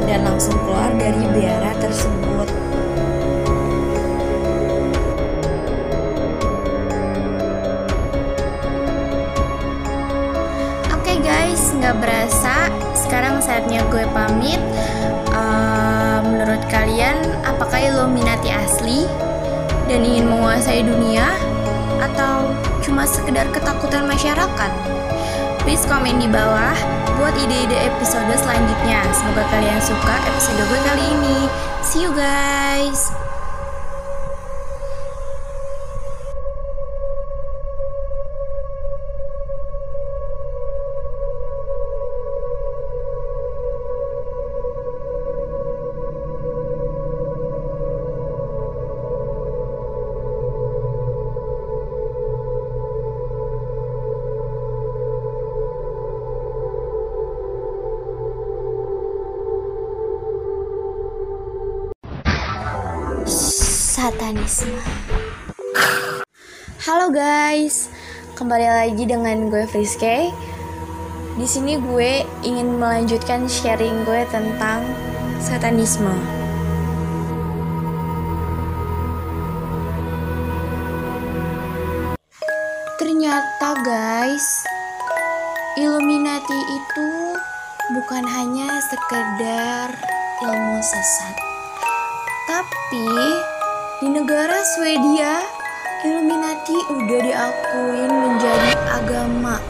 dan 0.07 0.25
langsung 0.25 0.57
keluar 0.62 0.95
dari 0.97 1.26
biara 1.35 1.75
tersebut. 1.83 2.62
Nggak 11.93 12.09
berasa 12.09 12.73
sekarang 12.97 13.37
saatnya 13.45 13.85
gue 13.93 14.09
pamit. 14.17 14.57
Uh, 15.29 16.25
menurut 16.25 16.65
kalian 16.73 17.21
apakah 17.45 17.77
Illuminati 17.85 18.49
asli 18.49 19.05
dan 19.93 20.01
ingin 20.01 20.25
menguasai 20.25 20.89
dunia? 20.89 21.37
Atau 22.01 22.49
cuma 22.81 23.05
sekedar 23.05 23.45
ketakutan 23.53 24.09
masyarakat? 24.09 24.73
Please 25.69 25.85
komen 25.85 26.17
di 26.17 26.33
bawah 26.33 26.73
buat 27.21 27.37
ide-ide 27.37 27.77
episode 27.93 28.41
selanjutnya. 28.41 29.05
Semoga 29.13 29.45
kalian 29.53 29.81
suka 29.85 30.17
episode 30.33 30.65
gue 30.65 30.81
kali 30.89 31.05
ini. 31.13 31.39
See 31.85 32.09
you 32.09 32.13
guys 32.17 33.32
satanisme. 64.03 64.83
Halo 66.83 67.15
guys, 67.15 67.87
kembali 68.35 68.67
lagi 68.67 69.07
dengan 69.07 69.47
gue 69.47 69.63
Friske. 69.71 70.27
Di 71.39 71.47
sini 71.47 71.79
gue 71.79 72.27
ingin 72.43 72.83
melanjutkan 72.83 73.47
sharing 73.47 74.03
gue 74.03 74.27
tentang 74.35 74.83
satanisme. 75.39 76.11
Ternyata 82.99 83.71
guys, 83.87 84.67
Illuminati 85.79 86.59
itu 86.59 87.11
bukan 87.95 88.27
hanya 88.27 88.83
sekedar 88.83 89.95
ilmu 90.43 90.83
sesat. 90.83 91.39
Tapi 92.51 93.07
di 94.03 94.11
negara 94.11 94.59
Swedia, 94.67 95.39
Illuminati 96.03 96.75
udah 96.91 97.21
diakuin 97.23 98.11
menjadi 98.11 98.71
agama. 98.99 99.63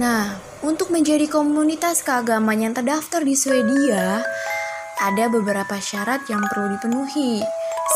Nah, 0.00 0.40
untuk 0.64 0.88
menjadi 0.88 1.28
komunitas 1.28 2.00
keagamaan 2.00 2.64
yang 2.64 2.72
terdaftar 2.72 3.20
di 3.20 3.36
Swedia, 3.36 4.24
ada 4.96 5.24
beberapa 5.28 5.76
syarat 5.76 6.24
yang 6.32 6.40
perlu 6.48 6.72
dipenuhi, 6.72 7.44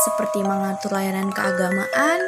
seperti 0.05 0.45
mengatur 0.45 0.93
layanan 0.93 1.33
keagamaan, 1.33 2.21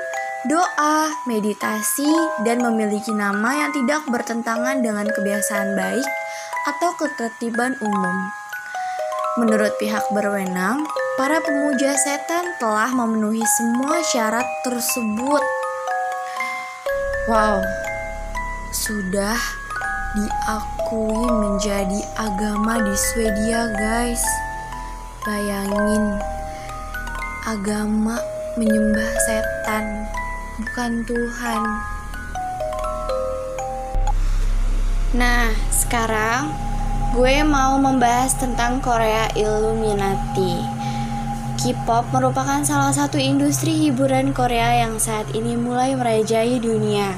doa, 0.49 1.13
meditasi, 1.29 2.09
dan 2.41 2.65
memiliki 2.65 3.13
nama 3.13 3.69
yang 3.69 3.71
tidak 3.77 4.01
bertentangan 4.09 4.81
dengan 4.81 5.05
kebiasaan 5.05 5.77
baik 5.77 6.07
atau 6.65 6.89
ketertiban 7.05 7.77
umum. 7.85 8.17
Menurut 9.37 9.77
pihak 9.77 10.09
berwenang, 10.09 10.89
para 11.19 11.43
pemuja 11.43 11.91
setan 11.99 12.55
telah 12.55 12.91
memenuhi 12.95 13.43
semua 13.59 13.99
syarat 14.11 14.47
tersebut. 14.63 15.43
Wow, 17.27 17.59
sudah 18.71 19.37
diakui 20.15 21.27
menjadi 21.27 21.99
agama 22.15 22.79
di 22.79 22.95
Swedia, 22.95 23.71
guys. 23.75 24.23
Bayangin, 25.27 26.17
agama 27.45 28.17
menyembah 28.57 29.11
setan, 29.27 30.07
bukan 30.59 30.91
Tuhan. 31.05 31.61
Nah, 35.11 35.51
sekarang 35.69 36.55
gue 37.11 37.43
mau 37.43 37.75
membahas 37.75 38.31
tentang 38.39 38.79
Korea 38.79 39.27
Illuminati. 39.35 40.80
K-pop 41.61 42.09
merupakan 42.09 42.65
salah 42.65 42.89
satu 42.89 43.21
industri 43.21 43.77
hiburan 43.77 44.33
Korea 44.33 44.81
yang 44.81 44.97
saat 44.97 45.29
ini 45.37 45.53
mulai 45.53 45.93
merajai 45.93 46.57
dunia. 46.57 47.13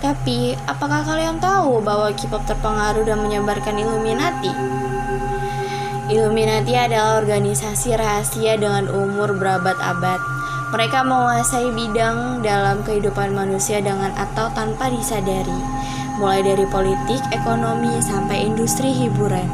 Tapi, 0.00 0.56
apakah 0.64 1.04
kalian 1.04 1.36
tahu 1.36 1.84
bahwa 1.84 2.08
K-pop 2.16 2.40
terpengaruh 2.48 3.04
dan 3.04 3.20
menyebarkan 3.20 3.76
Illuminati? 3.76 4.48
Illuminati 6.08 6.72
adalah 6.72 7.20
organisasi 7.20 7.92
rahasia 7.92 8.56
dengan 8.56 8.88
umur 8.88 9.36
berabad-abad. 9.36 10.24
Mereka 10.72 11.04
menguasai 11.04 11.68
bidang 11.76 12.40
dalam 12.40 12.80
kehidupan 12.88 13.36
manusia 13.36 13.84
dengan 13.84 14.08
atau 14.16 14.48
tanpa 14.56 14.88
disadari, 14.88 15.60
mulai 16.16 16.40
dari 16.40 16.64
politik, 16.72 17.20
ekonomi, 17.28 18.00
sampai 18.00 18.48
industri 18.48 18.88
hiburan. 18.88 19.52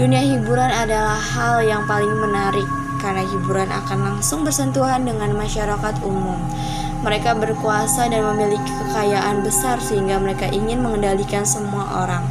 Dunia 0.00 0.24
hiburan 0.24 0.72
adalah 0.72 1.20
hal 1.20 1.60
yang 1.60 1.84
paling 1.84 2.16
menarik 2.24 2.79
karena 3.00 3.24
hiburan 3.24 3.72
akan 3.72 3.98
langsung 4.14 4.44
bersentuhan 4.46 5.02
dengan 5.02 5.32
masyarakat 5.34 6.04
umum 6.04 6.38
mereka 7.00 7.32
berkuasa 7.32 8.12
dan 8.12 8.28
memiliki 8.32 8.68
kekayaan 8.68 9.40
besar 9.40 9.80
sehingga 9.80 10.20
mereka 10.20 10.52
ingin 10.52 10.84
mengendalikan 10.84 11.48
semua 11.48 12.04
orang. 12.04 12.24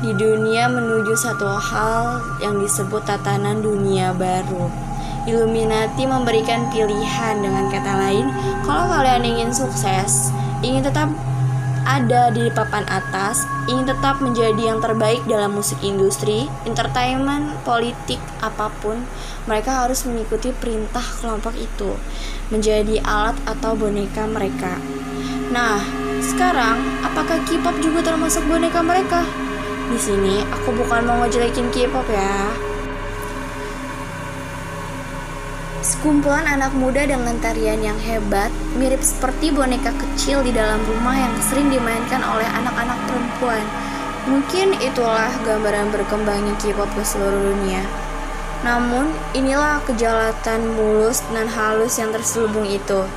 Di 0.00 0.12
dunia 0.16 0.68
menuju 0.68 1.12
satu 1.12 1.44
hal 1.44 2.24
yang 2.40 2.60
disebut 2.60 3.04
tatanan 3.04 3.60
dunia 3.60 4.16
baru. 4.16 4.68
Illuminati 5.28 6.08
memberikan 6.08 6.72
pilihan 6.72 7.36
dengan 7.44 7.68
kata 7.68 7.92
lain, 8.08 8.32
kalau 8.64 8.88
kalian 8.88 9.24
ingin 9.24 9.52
sukses, 9.52 10.32
ingin 10.64 10.80
tetap 10.80 11.08
ada 11.84 12.28
di 12.32 12.48
papan 12.52 12.84
atas, 12.88 13.44
ingin 13.68 13.88
tetap 13.88 14.20
menjadi 14.20 14.72
yang 14.74 14.80
terbaik 14.80 15.20
dalam 15.24 15.56
musik 15.56 15.80
industri, 15.80 16.48
entertainment, 16.68 17.56
politik, 17.64 18.20
apa 18.44 18.72
pun, 18.80 19.04
mereka 19.48 19.84
harus 19.84 20.04
mengikuti 20.04 20.52
perintah 20.52 21.04
kelompok 21.20 21.56
itu, 21.56 21.96
menjadi 22.48 23.00
alat 23.04 23.36
atau 23.48 23.76
boneka 23.76 24.24
mereka. 24.28 24.76
Nah, 25.50 25.82
sekarang 26.22 26.78
apakah 27.02 27.42
K-pop 27.48 27.76
juga 27.82 28.12
termasuk 28.12 28.46
boneka 28.46 28.84
mereka? 28.84 29.26
Di 29.90 29.98
sini 29.98 30.46
aku 30.46 30.70
bukan 30.76 31.02
mau 31.02 31.18
ngejelekin 31.26 31.72
K-pop 31.74 32.06
ya. 32.06 32.69
Sekumpulan 35.80 36.44
anak 36.44 36.76
muda 36.76 37.08
dengan 37.08 37.40
tarian 37.40 37.80
yang 37.80 37.96
hebat, 38.04 38.52
mirip 38.76 39.00
seperti 39.00 39.48
boneka 39.48 39.96
kecil 39.96 40.44
di 40.44 40.52
dalam 40.52 40.76
rumah 40.84 41.16
yang 41.16 41.32
sering 41.40 41.72
dimainkan 41.72 42.20
oleh 42.20 42.44
anak-anak 42.44 43.00
perempuan. 43.08 43.64
Mungkin 44.28 44.76
itulah 44.84 45.32
gambaran 45.48 45.88
berkembangnya 45.88 46.52
K-pop 46.60 46.84
ke 46.92 47.00
seluruh 47.00 47.56
dunia. 47.56 47.80
Namun, 48.60 49.08
inilah 49.32 49.80
kejalatan 49.88 50.76
mulus 50.76 51.24
dan 51.32 51.48
halus 51.48 51.96
yang 51.96 52.12
terselubung 52.12 52.68
itu. 52.68 53.08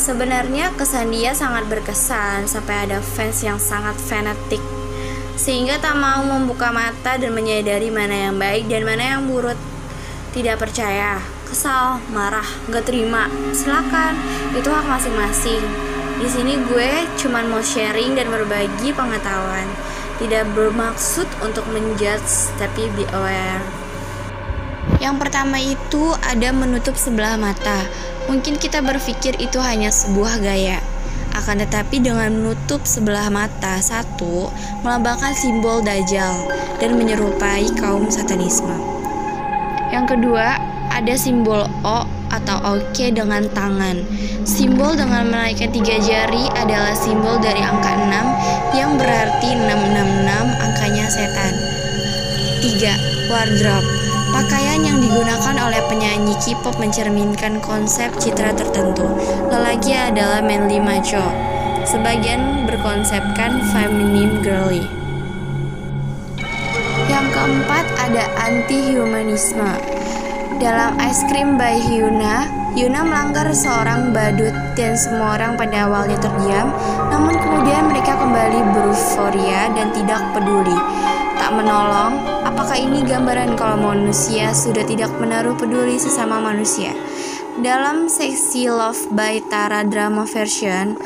Sebenarnya 0.00 0.72
kesan 0.80 1.12
dia 1.12 1.36
sangat 1.36 1.68
berkesan 1.68 2.48
sampai 2.48 2.88
ada 2.88 3.04
fans 3.04 3.44
yang 3.44 3.60
sangat 3.60 4.00
fanatik 4.00 4.64
sehingga 5.38 5.78
tak 5.78 5.94
mau 5.94 6.26
membuka 6.26 6.74
mata 6.74 7.14
dan 7.14 7.30
menyadari 7.30 7.94
mana 7.94 8.26
yang 8.26 8.36
baik 8.40 8.66
dan 8.66 8.82
mana 8.82 9.16
yang 9.16 9.22
buruk. 9.30 9.54
Tidak 10.34 10.58
percaya, 10.58 11.22
kesal, 11.48 11.98
marah, 12.12 12.46
gak 12.68 12.84
terima, 12.84 13.26
silakan. 13.56 14.14
Itu 14.52 14.68
hak 14.68 14.84
masing-masing. 14.84 15.64
Di 16.18 16.28
sini 16.28 16.60
gue 16.68 17.08
cuman 17.18 17.48
mau 17.48 17.64
sharing 17.64 18.14
dan 18.14 18.28
berbagi 18.28 18.92
pengetahuan. 18.92 19.66
Tidak 20.18 20.50
bermaksud 20.52 21.26
untuk 21.40 21.64
menjudge, 21.70 22.52
tapi 22.60 22.90
be 22.94 23.06
aware. 23.14 23.62
Yang 24.98 25.16
pertama 25.22 25.62
itu 25.62 26.10
ada 26.26 26.50
menutup 26.50 26.98
sebelah 26.98 27.38
mata. 27.38 27.86
Mungkin 28.26 28.58
kita 28.58 28.82
berpikir 28.82 29.38
itu 29.38 29.62
hanya 29.62 29.94
sebuah 29.94 30.42
gaya. 30.42 30.82
Akan 31.38 31.62
tetapi 31.62 32.02
dengan 32.02 32.34
menutup 32.34 32.82
sebelah 32.82 33.30
mata 33.30 33.78
satu 33.78 34.50
melambangkan 34.82 35.30
simbol 35.38 35.78
dajjal 35.86 36.50
dan 36.82 36.98
menyerupai 36.98 37.70
kaum 37.78 38.10
satanisme. 38.10 38.74
Yang 39.94 40.18
kedua, 40.18 40.58
ada 40.98 41.14
simbol 41.14 41.62
O 41.86 42.02
atau 42.34 42.58
oke 42.74 43.06
dengan 43.14 43.46
tangan. 43.54 44.02
Simbol 44.42 44.98
dengan 44.98 45.30
menaikkan 45.30 45.70
tiga 45.70 45.94
jari 46.02 46.50
adalah 46.58 46.90
simbol 46.90 47.38
dari 47.38 47.62
angka 47.62 47.94
6 47.94 48.74
yang 48.74 48.98
berarti 48.98 49.54
666 49.54 50.58
angkanya 50.58 51.06
setan. 51.06 51.54
3. 52.58 53.30
Wardrobe 53.30 53.88
Pakaian 54.28 54.82
yang 54.84 54.98
digunakan 55.00 55.56
oleh 55.56 55.80
penyanyi 55.88 56.34
K-pop 56.36 56.76
mencerminkan 56.76 57.62
konsep 57.64 58.12
citra 58.20 58.52
tertentu. 58.52 59.08
Lelaki 59.48 59.94
adalah 59.94 60.44
manly 60.44 60.82
macho. 60.82 61.22
Sebagian 61.88 62.68
berkonsepkan 62.68 63.64
feminine 63.72 64.44
girly. 64.44 64.84
Yang 67.08 67.26
keempat 67.32 67.86
ada 68.04 68.28
anti-humanisme. 68.36 69.87
Dalam 70.58 70.98
Ice 71.06 71.22
Cream 71.30 71.54
by 71.54 71.78
Hyuna, 71.78 72.50
Hyuna 72.74 73.06
melanggar 73.06 73.46
seorang 73.54 74.10
badut 74.10 74.50
dan 74.74 74.98
semua 74.98 75.38
orang 75.38 75.54
pada 75.54 75.86
awalnya 75.86 76.18
terdiam, 76.18 76.74
namun 77.14 77.38
kemudian 77.38 77.86
mereka 77.86 78.18
kembali 78.18 78.74
beruforia 78.74 79.70
dan 79.78 79.94
tidak 79.94 80.18
peduli. 80.34 80.74
Tak 81.38 81.54
menolong, 81.54 82.42
apakah 82.42 82.74
ini 82.74 83.06
gambaran 83.06 83.54
kalau 83.54 83.78
manusia 83.78 84.50
sudah 84.50 84.82
tidak 84.82 85.14
menaruh 85.22 85.54
peduli 85.54 85.94
sesama 85.94 86.42
manusia? 86.42 86.90
Dalam 87.62 88.10
seksi 88.10 88.66
Love 88.66 89.14
by 89.14 89.38
Tara 89.46 89.86
drama 89.86 90.26
version, 90.26 90.98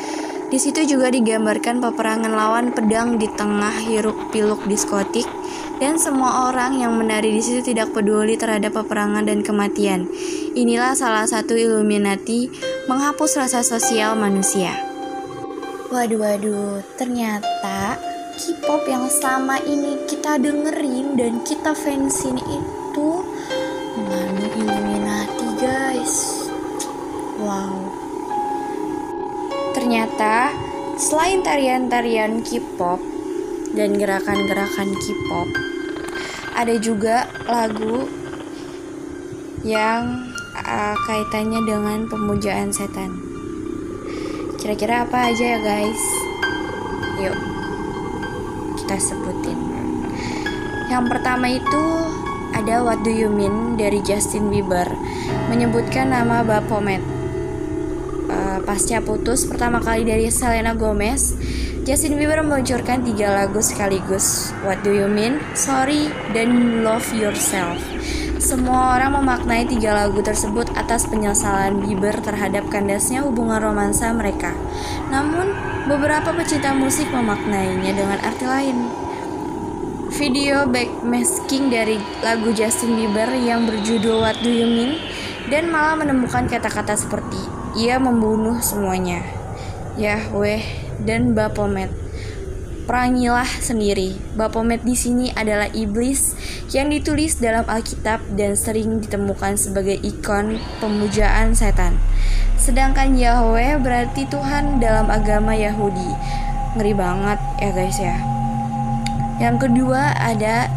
di 0.53 0.61
situ 0.61 0.85
juga 0.85 1.09
digambarkan 1.09 1.81
peperangan 1.81 2.29
lawan 2.29 2.77
pedang 2.77 3.17
di 3.17 3.25
tengah 3.25 3.73
hiruk-piluk 3.89 4.69
diskotik 4.69 5.25
dan 5.81 5.97
semua 5.97 6.53
orang 6.53 6.77
yang 6.77 6.93
menari 6.93 7.33
di 7.33 7.41
situ 7.41 7.73
tidak 7.73 7.97
peduli 7.97 8.37
terhadap 8.37 8.77
peperangan 8.77 9.25
dan 9.25 9.41
kematian. 9.41 10.05
Inilah 10.53 10.93
salah 10.93 11.25
satu 11.25 11.57
Illuminati 11.57 12.53
menghapus 12.85 13.41
rasa 13.41 13.65
sosial 13.65 14.13
manusia. 14.13 14.77
Waduh, 15.89 16.21
waduh, 16.21 16.85
ternyata 17.01 17.97
K-pop 18.37 18.85
yang 18.85 19.09
selama 19.09 19.57
ini 19.65 20.05
kita 20.05 20.37
dengerin 20.37 21.17
dan 21.17 21.41
kita 21.49 21.73
fansin 21.73 22.37
itu 22.45 23.09
mengandung 23.97 24.53
Illuminati, 24.61 25.49
guys. 25.57 26.15
Wow. 27.41 27.82
Ternyata 29.93 30.57
selain 30.97 31.45
tarian-tarian 31.45 32.41
K-pop, 32.41 32.97
dan 33.77 33.93
gerakan-gerakan 34.01 34.89
K-pop. 34.97 35.49
Ada 36.57 36.81
juga 36.81 37.29
lagu 37.45 38.09
yang 39.61 40.33
uh, 40.57 40.97
kaitannya 40.97 41.61
dengan 41.69 42.09
pemujaan 42.09 42.73
setan. 42.73 43.21
Kira-kira 44.57 45.05
apa 45.05 45.29
aja 45.29 45.45
ya 45.45 45.61
guys? 45.61 46.03
Yuk 47.21 47.37
kita 48.81 48.97
sebutin. 48.97 49.61
Yang 50.89 51.05
pertama 51.13 51.53
itu 51.53 51.85
ada 52.57 52.81
What 52.81 53.05
Do 53.05 53.13
You 53.13 53.29
Mean 53.29 53.77
dari 53.77 54.01
Justin 54.01 54.49
Bieber 54.49 54.89
menyebutkan 55.53 56.17
nama 56.17 56.41
Baphomet. 56.41 57.12
Pasca 58.73 59.05
putus 59.05 59.45
pertama 59.45 59.85
kali 59.85 60.01
dari 60.01 60.33
Selena 60.33 60.73
Gomez, 60.73 61.37
Justin 61.85 62.17
Bieber 62.17 62.41
meluncurkan 62.41 63.05
tiga 63.05 63.29
lagu 63.29 63.61
sekaligus, 63.61 64.49
What 64.65 64.81
Do 64.81 64.97
You 64.97 65.13
Mean, 65.13 65.45
Sorry, 65.53 66.09
dan 66.33 66.81
Love 66.81 67.05
Yourself. 67.13 67.77
Semua 68.41 68.97
orang 68.97 69.21
memaknai 69.21 69.69
tiga 69.69 69.93
lagu 69.93 70.25
tersebut 70.25 70.73
atas 70.73 71.05
penyesalan 71.05 71.85
Bieber 71.85 72.17
terhadap 72.25 72.65
kandasnya 72.73 73.21
hubungan 73.29 73.61
romansa 73.61 74.09
mereka. 74.17 74.57
Namun, 75.13 75.53
beberapa 75.85 76.33
pecinta 76.33 76.73
musik 76.73 77.13
memaknainya 77.13 77.93
dengan 77.93 78.25
arti 78.25 78.49
lain. 78.49 78.89
Video 80.17 80.65
backmasking 80.65 81.69
dari 81.69 82.01
lagu 82.25 82.57
Justin 82.57 82.97
Bieber 82.97 83.37
yang 83.37 83.69
berjudul 83.69 84.25
What 84.25 84.41
Do 84.41 84.49
You 84.49 84.65
Mean 84.65 84.97
dan 85.53 85.69
malah 85.69 85.93
menemukan 86.01 86.49
kata-kata 86.49 86.97
seperti 86.97 87.61
ia 87.79 87.97
membunuh 87.97 88.61
semuanya. 88.61 89.25
Yahweh 89.97 90.65
dan 91.05 91.37
Baphomet. 91.37 91.93
Perangilah 92.83 93.47
sendiri. 93.47 94.19
Baphomet 94.35 94.83
di 94.83 94.99
sini 94.99 95.31
adalah 95.33 95.71
iblis 95.71 96.35
yang 96.75 96.91
ditulis 96.91 97.39
dalam 97.39 97.63
Alkitab 97.69 98.21
dan 98.35 98.59
sering 98.59 98.99
ditemukan 98.99 99.55
sebagai 99.55 99.97
ikon 100.03 100.59
pemujaan 100.83 101.55
setan. 101.55 101.97
Sedangkan 102.59 103.15
Yahweh 103.15 103.79
berarti 103.79 104.27
Tuhan 104.27 104.83
dalam 104.83 105.09
agama 105.09 105.55
Yahudi. 105.55 106.11
Ngeri 106.75 106.95
banget 106.97 107.39
ya 107.63 107.71
guys 107.71 107.99
ya. 108.01 108.17
Yang 109.39 109.57
kedua 109.69 110.15
ada 110.19 110.71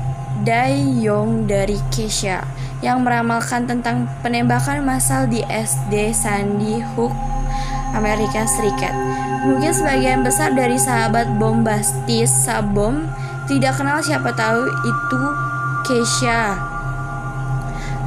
Yong 1.01 1.47
dari 1.47 1.79
Kesha 1.89 2.43
yang 2.85 3.01
meramalkan 3.01 3.65
tentang 3.65 4.05
penembakan 4.21 4.85
massal 4.85 5.25
di 5.25 5.41
SD 5.49 6.13
Sandy 6.13 6.85
Hook, 6.93 7.09
Amerika 7.97 8.45
Serikat. 8.45 8.93
Mungkin 9.41 9.73
sebagian 9.73 10.21
besar 10.21 10.53
dari 10.53 10.77
sahabat 10.77 11.25
bombastis 11.41 12.29
Sabom 12.29 13.09
tidak 13.49 13.81
kenal 13.81 14.05
siapa 14.05 14.29
tahu 14.37 14.69
itu 14.69 15.21
Keisha. 15.89 16.53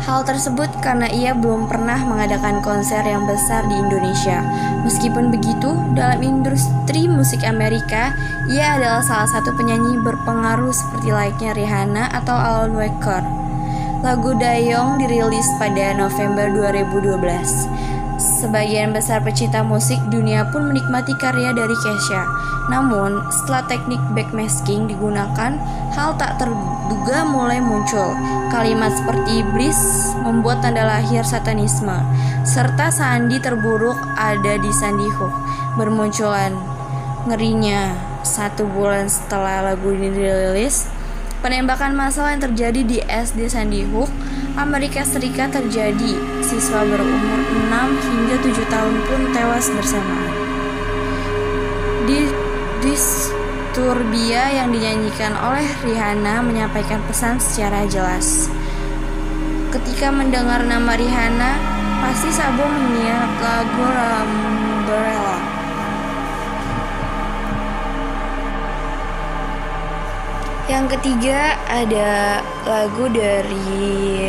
Hal 0.06 0.22
tersebut 0.22 0.70
karena 0.78 1.10
ia 1.10 1.34
belum 1.34 1.66
pernah 1.66 1.98
mengadakan 2.06 2.62
konser 2.62 3.02
yang 3.02 3.26
besar 3.26 3.66
di 3.66 3.76
Indonesia. 3.76 4.40
Meskipun 4.86 5.28
begitu, 5.34 5.74
dalam 5.92 6.22
industri 6.22 7.10
musik 7.10 7.42
Amerika, 7.44 8.14
ia 8.48 8.78
adalah 8.78 9.02
salah 9.04 9.28
satu 9.28 9.52
penyanyi 9.58 10.00
berpengaruh 10.00 10.72
seperti 10.72 11.12
layaknya 11.12 11.50
Rihanna 11.52 12.04
atau 12.14 12.32
Alan 12.32 12.72
Walker. 12.72 13.38
Lagu 13.98 14.30
Dayong 14.30 14.94
dirilis 15.02 15.50
pada 15.58 15.90
November 15.90 16.46
2012. 16.54 17.18
Sebagian 18.14 18.94
besar 18.94 19.18
pecinta 19.26 19.66
musik 19.66 19.98
dunia 20.06 20.46
pun 20.54 20.70
menikmati 20.70 21.18
karya 21.18 21.50
dari 21.50 21.74
Kesha. 21.82 22.22
Namun, 22.70 23.18
setelah 23.26 23.66
teknik 23.66 23.98
backmasking 24.14 24.87
digunakan, 24.87 25.58
hal 25.98 26.14
tak 26.14 26.38
terduga 26.38 27.26
mulai 27.26 27.58
muncul. 27.58 28.14
Kalimat 28.54 28.94
seperti 28.94 29.42
iblis 29.42 29.78
membuat 30.22 30.62
tanda 30.62 30.87
lahir 30.87 31.26
satanisme, 31.26 31.98
serta 32.46 32.94
sandi 32.94 33.42
terburuk 33.42 33.98
ada 34.14 34.62
di 34.62 34.70
Sandy 34.78 35.11
Hook 35.11 35.34
bermunculan. 35.74 36.54
Ngerinya, 37.26 37.98
satu 38.22 38.62
bulan 38.62 39.11
setelah 39.11 39.74
lagu 39.74 39.90
ini 39.90 40.14
dirilis, 40.14 40.87
penembakan 41.38 41.94
massal 41.94 42.27
yang 42.31 42.42
terjadi 42.42 42.81
di 42.83 42.98
SD 43.07 43.46
Sandy 43.46 43.87
Hook 43.90 44.11
Amerika 44.59 45.07
Serikat 45.07 45.55
terjadi. 45.55 46.18
Siswa 46.42 46.83
berumur 46.83 47.40
6 47.70 48.07
hingga 48.07 48.37
7 48.42 48.74
tahun 48.74 48.94
pun 49.07 49.20
tewas 49.31 49.66
bersamaan. 49.70 50.33
Di 52.09 52.18
Disturbia 52.79 54.55
yang 54.55 54.70
dinyanyikan 54.70 55.35
oleh 55.35 55.66
Rihanna 55.83 56.46
menyampaikan 56.46 57.03
pesan 57.11 57.42
secara 57.42 57.83
jelas. 57.90 58.46
Ketika 59.74 60.14
mendengar 60.14 60.62
nama 60.62 60.94
Rihanna, 60.94 61.53
pasti 62.01 62.31
Sabo 62.31 62.64
menyiap 62.64 63.33
lagu 63.42 63.85
Umbrella. 63.85 65.27
Yang 70.68 71.00
ketiga 71.00 71.57
ada 71.64 72.44
lagu 72.68 73.09
dari 73.09 74.28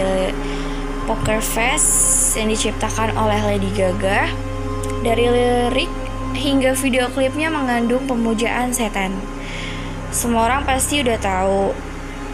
Poker 1.03 1.43
Face 1.43 2.31
yang 2.39 2.47
diciptakan 2.47 3.11
oleh 3.19 3.43
Lady 3.43 3.67
Gaga. 3.75 4.31
Dari 5.03 5.27
lirik 5.27 5.91
hingga 6.39 6.79
video 6.79 7.11
klipnya 7.11 7.51
mengandung 7.51 8.07
pemujaan 8.07 8.71
setan. 8.71 9.19
Semua 10.15 10.47
orang 10.47 10.63
pasti 10.63 11.03
udah 11.03 11.19
tahu 11.19 11.75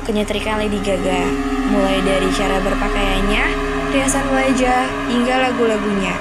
kenyetrikan 0.05 0.61
Lady 0.61 0.77
Gaga, 0.85 1.25
mulai 1.73 1.97
dari 2.05 2.29
cara 2.29 2.61
berpakaiannya, 2.61 3.45
riasan 3.89 4.29
wajah, 4.29 4.85
hingga 5.09 5.49
lagu-lagunya. 5.49 6.13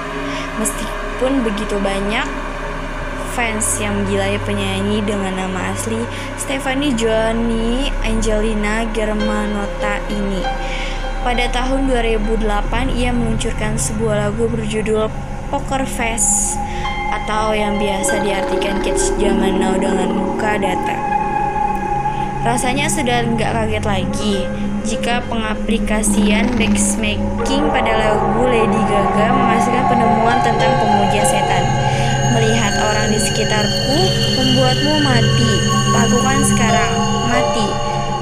Meskipun 0.57 1.45
begitu 1.45 1.77
banyak 1.77 2.25
fans 3.35 3.83
yang 3.83 3.91
menggilai 3.99 4.39
penyanyi 4.47 5.03
dengan 5.03 5.35
nama 5.35 5.75
asli 5.75 5.99
Stephanie 6.39 6.95
Johnny 6.95 7.91
Angelina 8.07 8.87
Germanotta 8.95 9.99
ini. 10.07 10.39
Pada 11.19 11.51
tahun 11.51 11.91
2008 11.91 12.95
ia 12.95 13.11
meluncurkan 13.11 13.75
sebuah 13.75 14.31
lagu 14.31 14.47
berjudul 14.47 15.11
Poker 15.51 15.83
Face 15.83 16.55
atau 17.11 17.51
yang 17.51 17.75
biasa 17.75 18.23
diartikan 18.23 18.79
kids 18.79 19.11
zaman 19.19 19.59
now 19.59 19.75
dengan 19.75 20.15
muka 20.15 20.55
data. 20.55 20.95
Rasanya 22.47 22.87
sudah 22.87 23.25
nggak 23.25 23.51
kaget 23.51 23.83
lagi 23.83 24.35
jika 24.85 25.19
pengaplikasian 25.27 26.45
backmaking 26.55 27.63
pada 27.73 27.93
lagu 27.99 28.45
Lady 28.45 28.81
Gaga 28.85 29.27
menghasilkan 29.33 29.85
penemuan 29.89 30.37
tentang 30.45 30.71
pemuja 30.77 31.25
setan. 31.25 31.84
Melihat 32.35 32.73
orang 32.83 33.15
di 33.15 33.19
sekitarku 33.23 33.99
membuatmu 34.35 34.93
mati. 35.07 35.51
Lakukan 35.95 36.39
sekarang, 36.43 36.91
mati. 37.31 37.67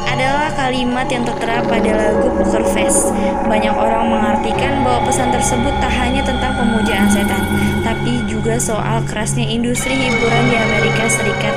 Adalah 0.06 0.54
kalimat 0.54 1.10
yang 1.10 1.26
tertera 1.26 1.66
pada 1.66 1.92
lagu 1.98 2.30
Poker 2.38 2.62
Face. 2.78 3.10
Banyak 3.50 3.74
orang 3.74 4.14
mengartikan 4.14 4.86
bahwa 4.86 5.10
pesan 5.10 5.34
tersebut 5.34 5.74
tak 5.82 5.90
hanya 5.98 6.22
tentang 6.22 6.54
pemujaan 6.54 7.10
setan, 7.10 7.42
tapi 7.82 8.22
juga 8.30 8.62
soal 8.62 9.02
kerasnya 9.10 9.50
industri 9.50 9.98
hiburan 9.98 10.46
di 10.54 10.56
Amerika 10.62 11.10
Serikat, 11.10 11.56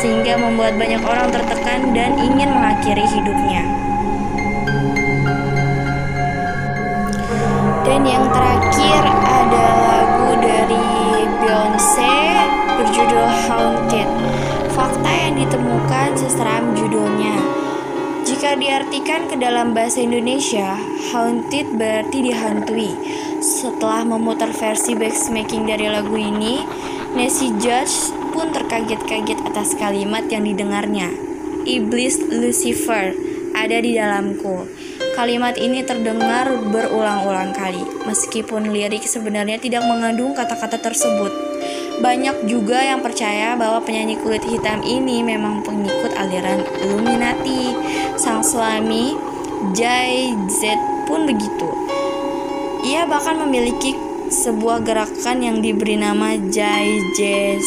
sehingga 0.00 0.40
membuat 0.40 0.80
banyak 0.80 1.04
orang 1.04 1.28
tertekan 1.28 1.92
dan 1.92 2.16
ingin 2.16 2.48
mengakhiri 2.48 3.04
hidupnya. 3.04 3.62
Dan 7.84 8.00
yang 8.08 8.24
terakhir 8.32 8.67
Haunted. 13.58 14.06
Fakta 14.70 15.10
yang 15.10 15.34
ditemukan 15.34 16.14
seseram 16.14 16.78
judulnya. 16.78 17.34
Jika 18.22 18.54
diartikan 18.54 19.26
ke 19.26 19.34
dalam 19.34 19.74
bahasa 19.74 19.98
Indonesia, 19.98 20.78
haunted 21.10 21.74
berarti 21.74 22.22
dihantui. 22.22 22.94
Setelah 23.42 24.06
memutar 24.06 24.54
versi 24.54 24.94
backmaking 24.94 25.66
dari 25.66 25.90
lagu 25.90 26.14
ini, 26.14 26.62
Nancy 27.18 27.50
Judge 27.58 28.14
pun 28.30 28.54
terkaget-kaget 28.54 29.42
atas 29.42 29.74
kalimat 29.74 30.30
yang 30.30 30.46
didengarnya. 30.46 31.10
Iblis 31.66 32.30
Lucifer 32.30 33.10
ada 33.58 33.78
di 33.82 33.98
dalamku. 33.98 34.70
Kalimat 35.18 35.58
ini 35.58 35.82
terdengar 35.82 36.46
berulang-ulang 36.70 37.50
kali, 37.50 37.82
meskipun 38.06 38.70
lirik 38.70 39.02
sebenarnya 39.02 39.58
tidak 39.58 39.82
mengandung 39.82 40.30
kata-kata 40.30 40.78
tersebut. 40.78 41.47
Banyak 41.98 42.46
juga 42.46 42.78
yang 42.78 43.02
percaya 43.02 43.58
bahwa 43.58 43.82
penyanyi 43.82 44.14
kulit 44.22 44.42
hitam 44.46 44.82
ini 44.86 45.22
memang 45.26 45.66
pengikut 45.66 46.14
aliran 46.14 46.62
Illuminati. 46.78 47.74
Sang 48.14 48.42
suami, 48.42 49.18
Jay 49.74 50.34
Z 50.46 50.78
pun 51.10 51.26
begitu. 51.26 51.68
Ia 52.86 53.06
bahkan 53.10 53.42
memiliki 53.42 53.98
sebuah 54.30 54.86
gerakan 54.86 55.42
yang 55.42 55.58
diberi 55.58 55.98
nama 55.98 56.36
Jay 56.52 57.00
Jazz 57.16 57.64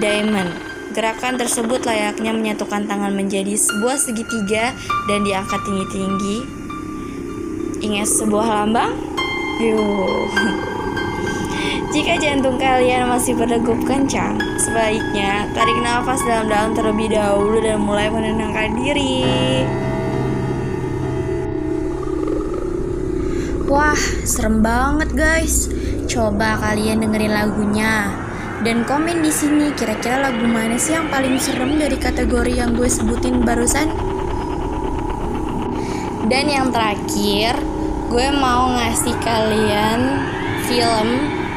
Diamond 0.00 0.74
Gerakan 0.94 1.34
tersebut 1.34 1.82
layaknya 1.82 2.30
menyatukan 2.30 2.86
tangan 2.86 3.10
menjadi 3.18 3.58
sebuah 3.58 3.98
segitiga 3.98 4.70
dan 5.10 5.26
diangkat 5.26 5.58
tinggi-tinggi. 5.66 6.38
Ingat 7.82 8.06
sebuah 8.14 8.46
lambang? 8.46 8.94
Yuh. 9.58 10.30
Jika 11.94 12.18
jantung 12.18 12.58
kalian 12.58 13.06
masih 13.06 13.38
berdegup 13.38 13.78
kencang, 13.86 14.34
sebaiknya 14.58 15.46
tarik 15.54 15.78
nafas 15.78 16.18
dalam-dalam 16.26 16.74
terlebih 16.74 17.14
dahulu 17.14 17.62
dan 17.62 17.78
mulai 17.78 18.10
menenangkan 18.10 18.74
diri. 18.74 19.22
Wah, 23.70 23.96
serem 24.26 24.62
banget 24.62 25.10
guys. 25.14 25.66
Coba 26.10 26.58
kalian 26.60 27.02
dengerin 27.02 27.32
lagunya. 27.32 28.12
Dan 28.64 28.86
komen 28.88 29.20
di 29.20 29.28
sini 29.28 29.74
kira-kira 29.76 30.24
lagu 30.24 30.46
mana 30.46 30.80
sih 30.80 30.96
yang 30.96 31.12
paling 31.12 31.36
serem 31.36 31.76
dari 31.76 32.00
kategori 32.00 32.54
yang 32.54 32.72
gue 32.78 32.88
sebutin 32.88 33.44
barusan? 33.44 33.92
Dan 36.30 36.48
yang 36.48 36.72
terakhir, 36.72 37.60
gue 38.08 38.26
mau 38.32 38.72
ngasih 38.72 39.16
kalian 39.20 40.00
film 40.64 41.08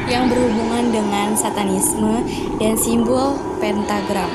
yang 0.08 0.32
berhubungan 0.32 0.88
dengan 0.88 1.36
satanisme 1.36 2.24
dan 2.56 2.74
simbol 2.80 3.36
pentagram. 3.60 4.32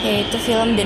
Yaitu 0.00 0.40
film 0.40 0.74
The. 0.74 0.84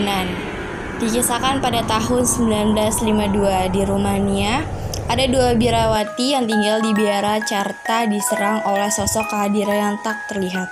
Dikisahkan 1.02 1.58
pada 1.58 1.82
tahun 1.86 2.22
1952 2.22 3.74
di 3.74 3.82
Rumania, 3.82 4.62
ada 5.10 5.24
dua 5.26 5.54
biarawati 5.58 6.34
yang 6.34 6.46
tinggal 6.46 6.78
di 6.78 6.94
biara 6.94 7.42
Carta 7.42 8.06
diserang 8.06 8.62
oleh 8.66 8.86
sosok 8.86 9.26
kehadiran 9.30 9.78
yang 9.78 9.96
tak 10.06 10.18
terlihat. 10.30 10.70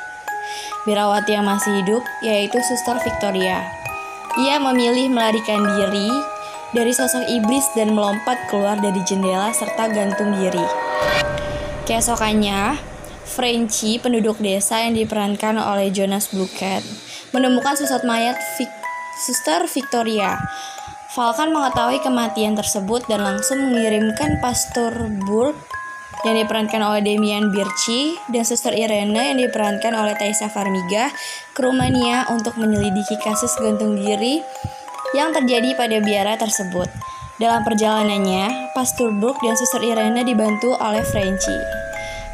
Biarawati 0.87 1.35
yang 1.35 1.47
masih 1.47 1.83
hidup 1.83 2.03
yaitu 2.23 2.59
Suster 2.63 2.99
Victoria. 3.03 3.63
Ia 4.39 4.63
memilih 4.63 5.11
melarikan 5.11 5.61
diri 5.67 6.09
dari 6.71 6.95
sosok 6.95 7.27
iblis 7.27 7.67
dan 7.75 7.91
melompat 7.95 8.39
keluar 8.47 8.79
dari 8.79 9.03
jendela 9.03 9.51
serta 9.51 9.91
gantung 9.91 10.31
diri. 10.39 10.63
Keesokannya, 11.89 12.77
Frenchy, 13.25 14.01
penduduk 14.03 14.41
desa 14.43 14.83
yang 14.85 14.97
diperankan 14.99 15.57
oleh 15.57 15.89
Jonas 15.95 16.33
Bluket, 16.35 16.83
menemukan 17.31 17.79
sesat 17.79 18.03
mayat 18.03 18.37
Vic 18.59 18.71
Suster 19.21 19.69
Victoria 19.69 20.41
Falcon 21.11 21.51
mengetahui 21.51 21.99
kematian 22.07 22.55
tersebut 22.55 23.03
dan 23.11 23.27
langsung 23.27 23.59
mengirimkan 23.67 24.39
Pastor 24.39 24.95
Burke 25.27 25.59
yang 26.23 26.39
diperankan 26.39 26.79
oleh 26.87 27.03
Demian 27.03 27.51
Birchi 27.51 28.15
dan 28.31 28.47
Suster 28.47 28.71
Irene 28.71 29.35
yang 29.35 29.39
diperankan 29.43 29.91
oleh 29.91 30.15
Taisa 30.15 30.47
Farmiga 30.47 31.11
ke 31.51 31.61
Rumania 31.67 32.31
untuk 32.31 32.55
menyelidiki 32.63 33.19
kasus 33.19 33.59
gantung 33.59 33.99
diri 33.99 34.39
yang 35.11 35.35
terjadi 35.35 35.75
pada 35.75 35.99
biara 35.99 36.39
tersebut. 36.39 36.87
Dalam 37.41 37.65
perjalanannya, 37.65 38.77
Pastor 38.77 39.17
Burke 39.17 39.41
dan 39.41 39.57
Suster 39.57 39.81
Irene 39.81 40.29
dibantu 40.29 40.77
oleh 40.77 41.01
Frenchy. 41.09 41.57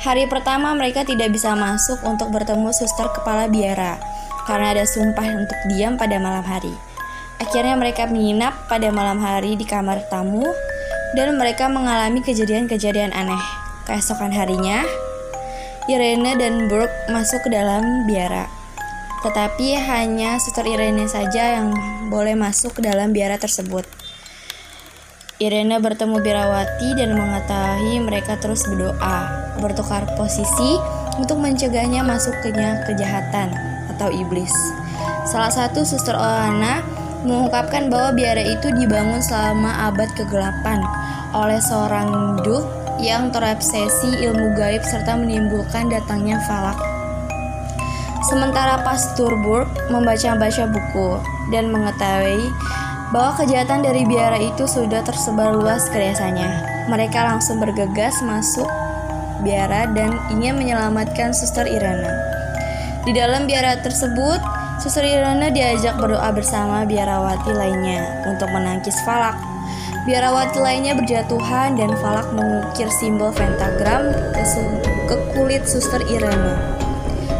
Hari 0.02 0.26
pertama 0.26 0.74
mereka 0.74 1.06
tidak 1.06 1.30
bisa 1.30 1.54
masuk 1.54 2.02
untuk 2.02 2.34
bertemu 2.34 2.74
suster 2.74 3.06
kepala 3.14 3.46
biara 3.46 4.02
karena 4.50 4.74
ada 4.74 4.82
sumpah 4.82 5.46
untuk 5.46 5.54
diam 5.70 5.94
pada 5.94 6.18
malam 6.18 6.42
hari. 6.42 6.74
Akhirnya 7.38 7.78
mereka 7.78 8.10
menginap 8.10 8.66
pada 8.66 8.90
malam 8.90 9.22
hari 9.22 9.54
di 9.54 9.62
kamar 9.62 10.02
tamu 10.10 10.42
dan 11.14 11.38
mereka 11.38 11.70
mengalami 11.70 12.18
kejadian-kejadian 12.26 13.14
aneh. 13.14 13.38
Keesokan 13.86 14.34
harinya, 14.34 14.82
Irene 15.86 16.34
dan 16.34 16.66
Brooke 16.66 17.14
masuk 17.14 17.46
ke 17.46 17.54
dalam 17.54 18.10
biara. 18.10 18.50
Tetapi 19.22 19.78
hanya 19.86 20.42
suster 20.42 20.66
Irene 20.66 21.06
saja 21.06 21.62
yang 21.62 21.70
boleh 22.10 22.34
masuk 22.34 22.74
ke 22.74 22.80
dalam 22.82 23.14
biara 23.14 23.38
tersebut. 23.38 23.86
Irene 25.36 25.76
bertemu 25.84 26.16
Birawati 26.24 26.96
dan 26.96 27.12
mengetahui 27.12 28.00
mereka 28.00 28.40
terus 28.40 28.64
berdoa, 28.72 29.52
bertukar 29.60 30.08
posisi 30.16 30.80
untuk 31.20 31.36
mencegahnya 31.44 32.00
masuknya 32.00 32.80
kejahatan 32.88 33.52
atau 33.92 34.08
iblis. 34.08 34.52
Salah 35.28 35.52
satu 35.52 35.84
suster 35.84 36.16
Oana 36.16 36.80
mengungkapkan 37.28 37.92
bahwa 37.92 38.16
biara 38.16 38.40
itu 38.40 38.72
dibangun 38.80 39.20
selama 39.20 39.92
abad 39.92 40.08
kegelapan 40.16 40.80
oleh 41.36 41.60
seorang 41.60 42.40
duh 42.40 42.64
yang 42.96 43.28
terobsesi 43.28 44.24
ilmu 44.24 44.56
gaib 44.56 44.80
serta 44.88 45.20
menimbulkan 45.20 45.92
datangnya 45.92 46.40
falak. 46.48 46.80
Sementara 48.24 48.80
Pastor 48.80 49.36
Burke 49.44 49.92
membaca-baca 49.92 50.64
buku 50.64 51.20
dan 51.52 51.68
mengetahui 51.68 52.48
bahwa 53.14 53.38
kejahatan 53.38 53.86
dari 53.86 54.02
biara 54.02 54.38
itu 54.38 54.66
sudah 54.66 55.02
tersebar 55.06 55.54
luas 55.54 55.86
ke 55.86 55.98
desanya. 55.98 56.66
Mereka 56.90 57.18
langsung 57.18 57.62
bergegas 57.62 58.18
masuk 58.22 58.66
biara 59.42 59.86
dan 59.94 60.16
ingin 60.32 60.58
menyelamatkan 60.58 61.30
Suster 61.30 61.66
Irana. 61.68 62.10
Di 63.06 63.14
dalam 63.14 63.46
biara 63.46 63.78
tersebut, 63.78 64.42
Suster 64.82 65.06
Irana 65.06 65.48
diajak 65.48 65.96
berdoa 65.96 66.34
bersama 66.34 66.82
biarawati 66.82 67.54
lainnya 67.54 68.26
untuk 68.26 68.50
menangkis 68.50 68.98
falak. 69.06 69.38
Biarawati 70.06 70.62
lainnya 70.62 70.94
berjatuhan 70.94 71.74
dan 71.74 71.90
falak 71.98 72.30
mengukir 72.30 72.86
simbol 73.02 73.34
pentagram 73.34 74.14
ke, 74.34 74.42
ke 75.10 75.16
kulit 75.34 75.66
Suster 75.66 76.02
Irana. 76.06 76.75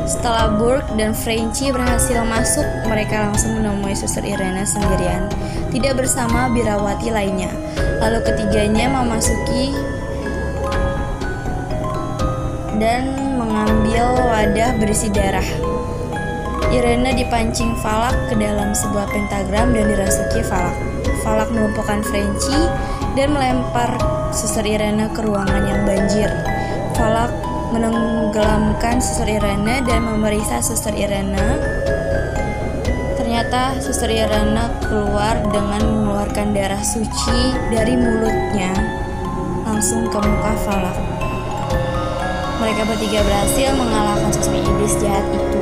Setelah 0.07 0.55
Burke 0.55 0.87
dan 0.95 1.11
Frenchy 1.11 1.75
berhasil 1.75 2.23
masuk, 2.23 2.67
mereka 2.87 3.27
langsung 3.27 3.59
menemui 3.59 3.95
Suster 3.95 4.23
Irena 4.23 4.63
sendirian, 4.63 5.27
tidak 5.75 5.99
bersama 5.99 6.47
biarawati 6.51 7.11
lainnya. 7.11 7.51
Lalu 7.99 8.23
ketiganya 8.23 8.87
memasuki 8.87 9.75
dan 12.79 13.35
mengambil 13.35 14.15
wadah 14.31 14.79
berisi 14.79 15.11
darah. 15.11 15.47
Irene 16.71 17.15
dipancing 17.15 17.79
Falak 17.79 18.15
ke 18.29 18.35
dalam 18.37 18.75
sebuah 18.75 19.07
pentagram 19.11 19.71
dan 19.71 19.87
dirasuki 19.87 20.43
Falak. 20.43 20.77
Falak 21.23 21.49
melumpuhkan 21.51 22.03
Frenchy 22.03 22.59
dan 23.15 23.33
melempar 23.33 23.97
suster 24.35 24.67
Irene 24.67 25.09
ke 25.15 25.23
ruangan 25.25 25.63
yang 25.63 25.83
banjir. 25.87 26.31
Falak 26.99 27.31
menenggelamkan 27.77 29.05
suster 29.05 29.29
Irene 29.29 29.85
dan 29.85 30.01
memeriksa 30.09 30.65
suster 30.65 30.97
Irene. 30.97 31.61
Ternyata 33.21 33.77
suster 33.85 34.09
Irene 34.09 34.65
keluar 34.81 35.37
dengan 35.53 35.85
mengeluarkan 35.85 36.57
darah 36.57 36.81
suci 36.81 37.53
dari 37.69 37.93
mulutnya 38.01 38.73
langsung 39.69 40.09
ke 40.09 40.17
muka 40.17 40.53
Falak. 40.65 40.97
Mereka 42.65 42.89
bertiga 42.89 43.21
berhasil 43.21 43.69
mengalahkan 43.77 44.33
sosok 44.33 44.57
iblis 44.57 44.97
jahat 44.97 45.29
itu 45.37 45.61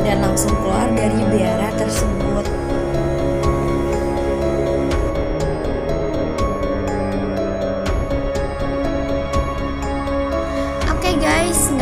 dan 0.00 0.24
langsung 0.24 0.56
keluar 0.64 0.88
dari 0.96 1.20
biara 1.28 1.68
tersebut. 1.76 2.43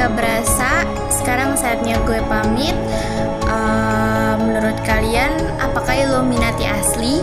Nggak 0.03 0.19
berasa 0.19 0.83
sekarang 1.15 1.55
saatnya 1.55 1.95
gue 2.03 2.19
pamit. 2.27 2.75
Uh, 3.47 4.35
menurut 4.35 4.75
kalian, 4.83 5.31
apakah 5.63 5.95
Illuminati 5.95 6.67
asli 6.67 7.23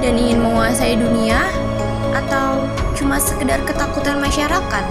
dan 0.00 0.16
ingin 0.16 0.40
menguasai 0.40 0.96
dunia 0.96 1.44
atau 2.16 2.64
cuma 2.96 3.20
sekedar 3.20 3.60
ketakutan 3.68 4.16
masyarakat? 4.16 4.84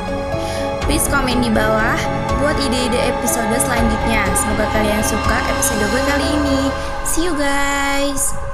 Please 0.86 1.10
komen 1.10 1.42
di 1.42 1.50
bawah 1.50 1.98
buat 2.46 2.62
ide-ide 2.62 3.02
episode 3.10 3.58
selanjutnya. 3.58 4.30
Semoga 4.38 4.70
kalian 4.70 5.02
suka 5.02 5.38
episode 5.50 5.82
gue 5.90 6.02
kali 6.14 6.28
ini. 6.30 6.62
See 7.10 7.26
you 7.26 7.34
guys. 7.34 8.49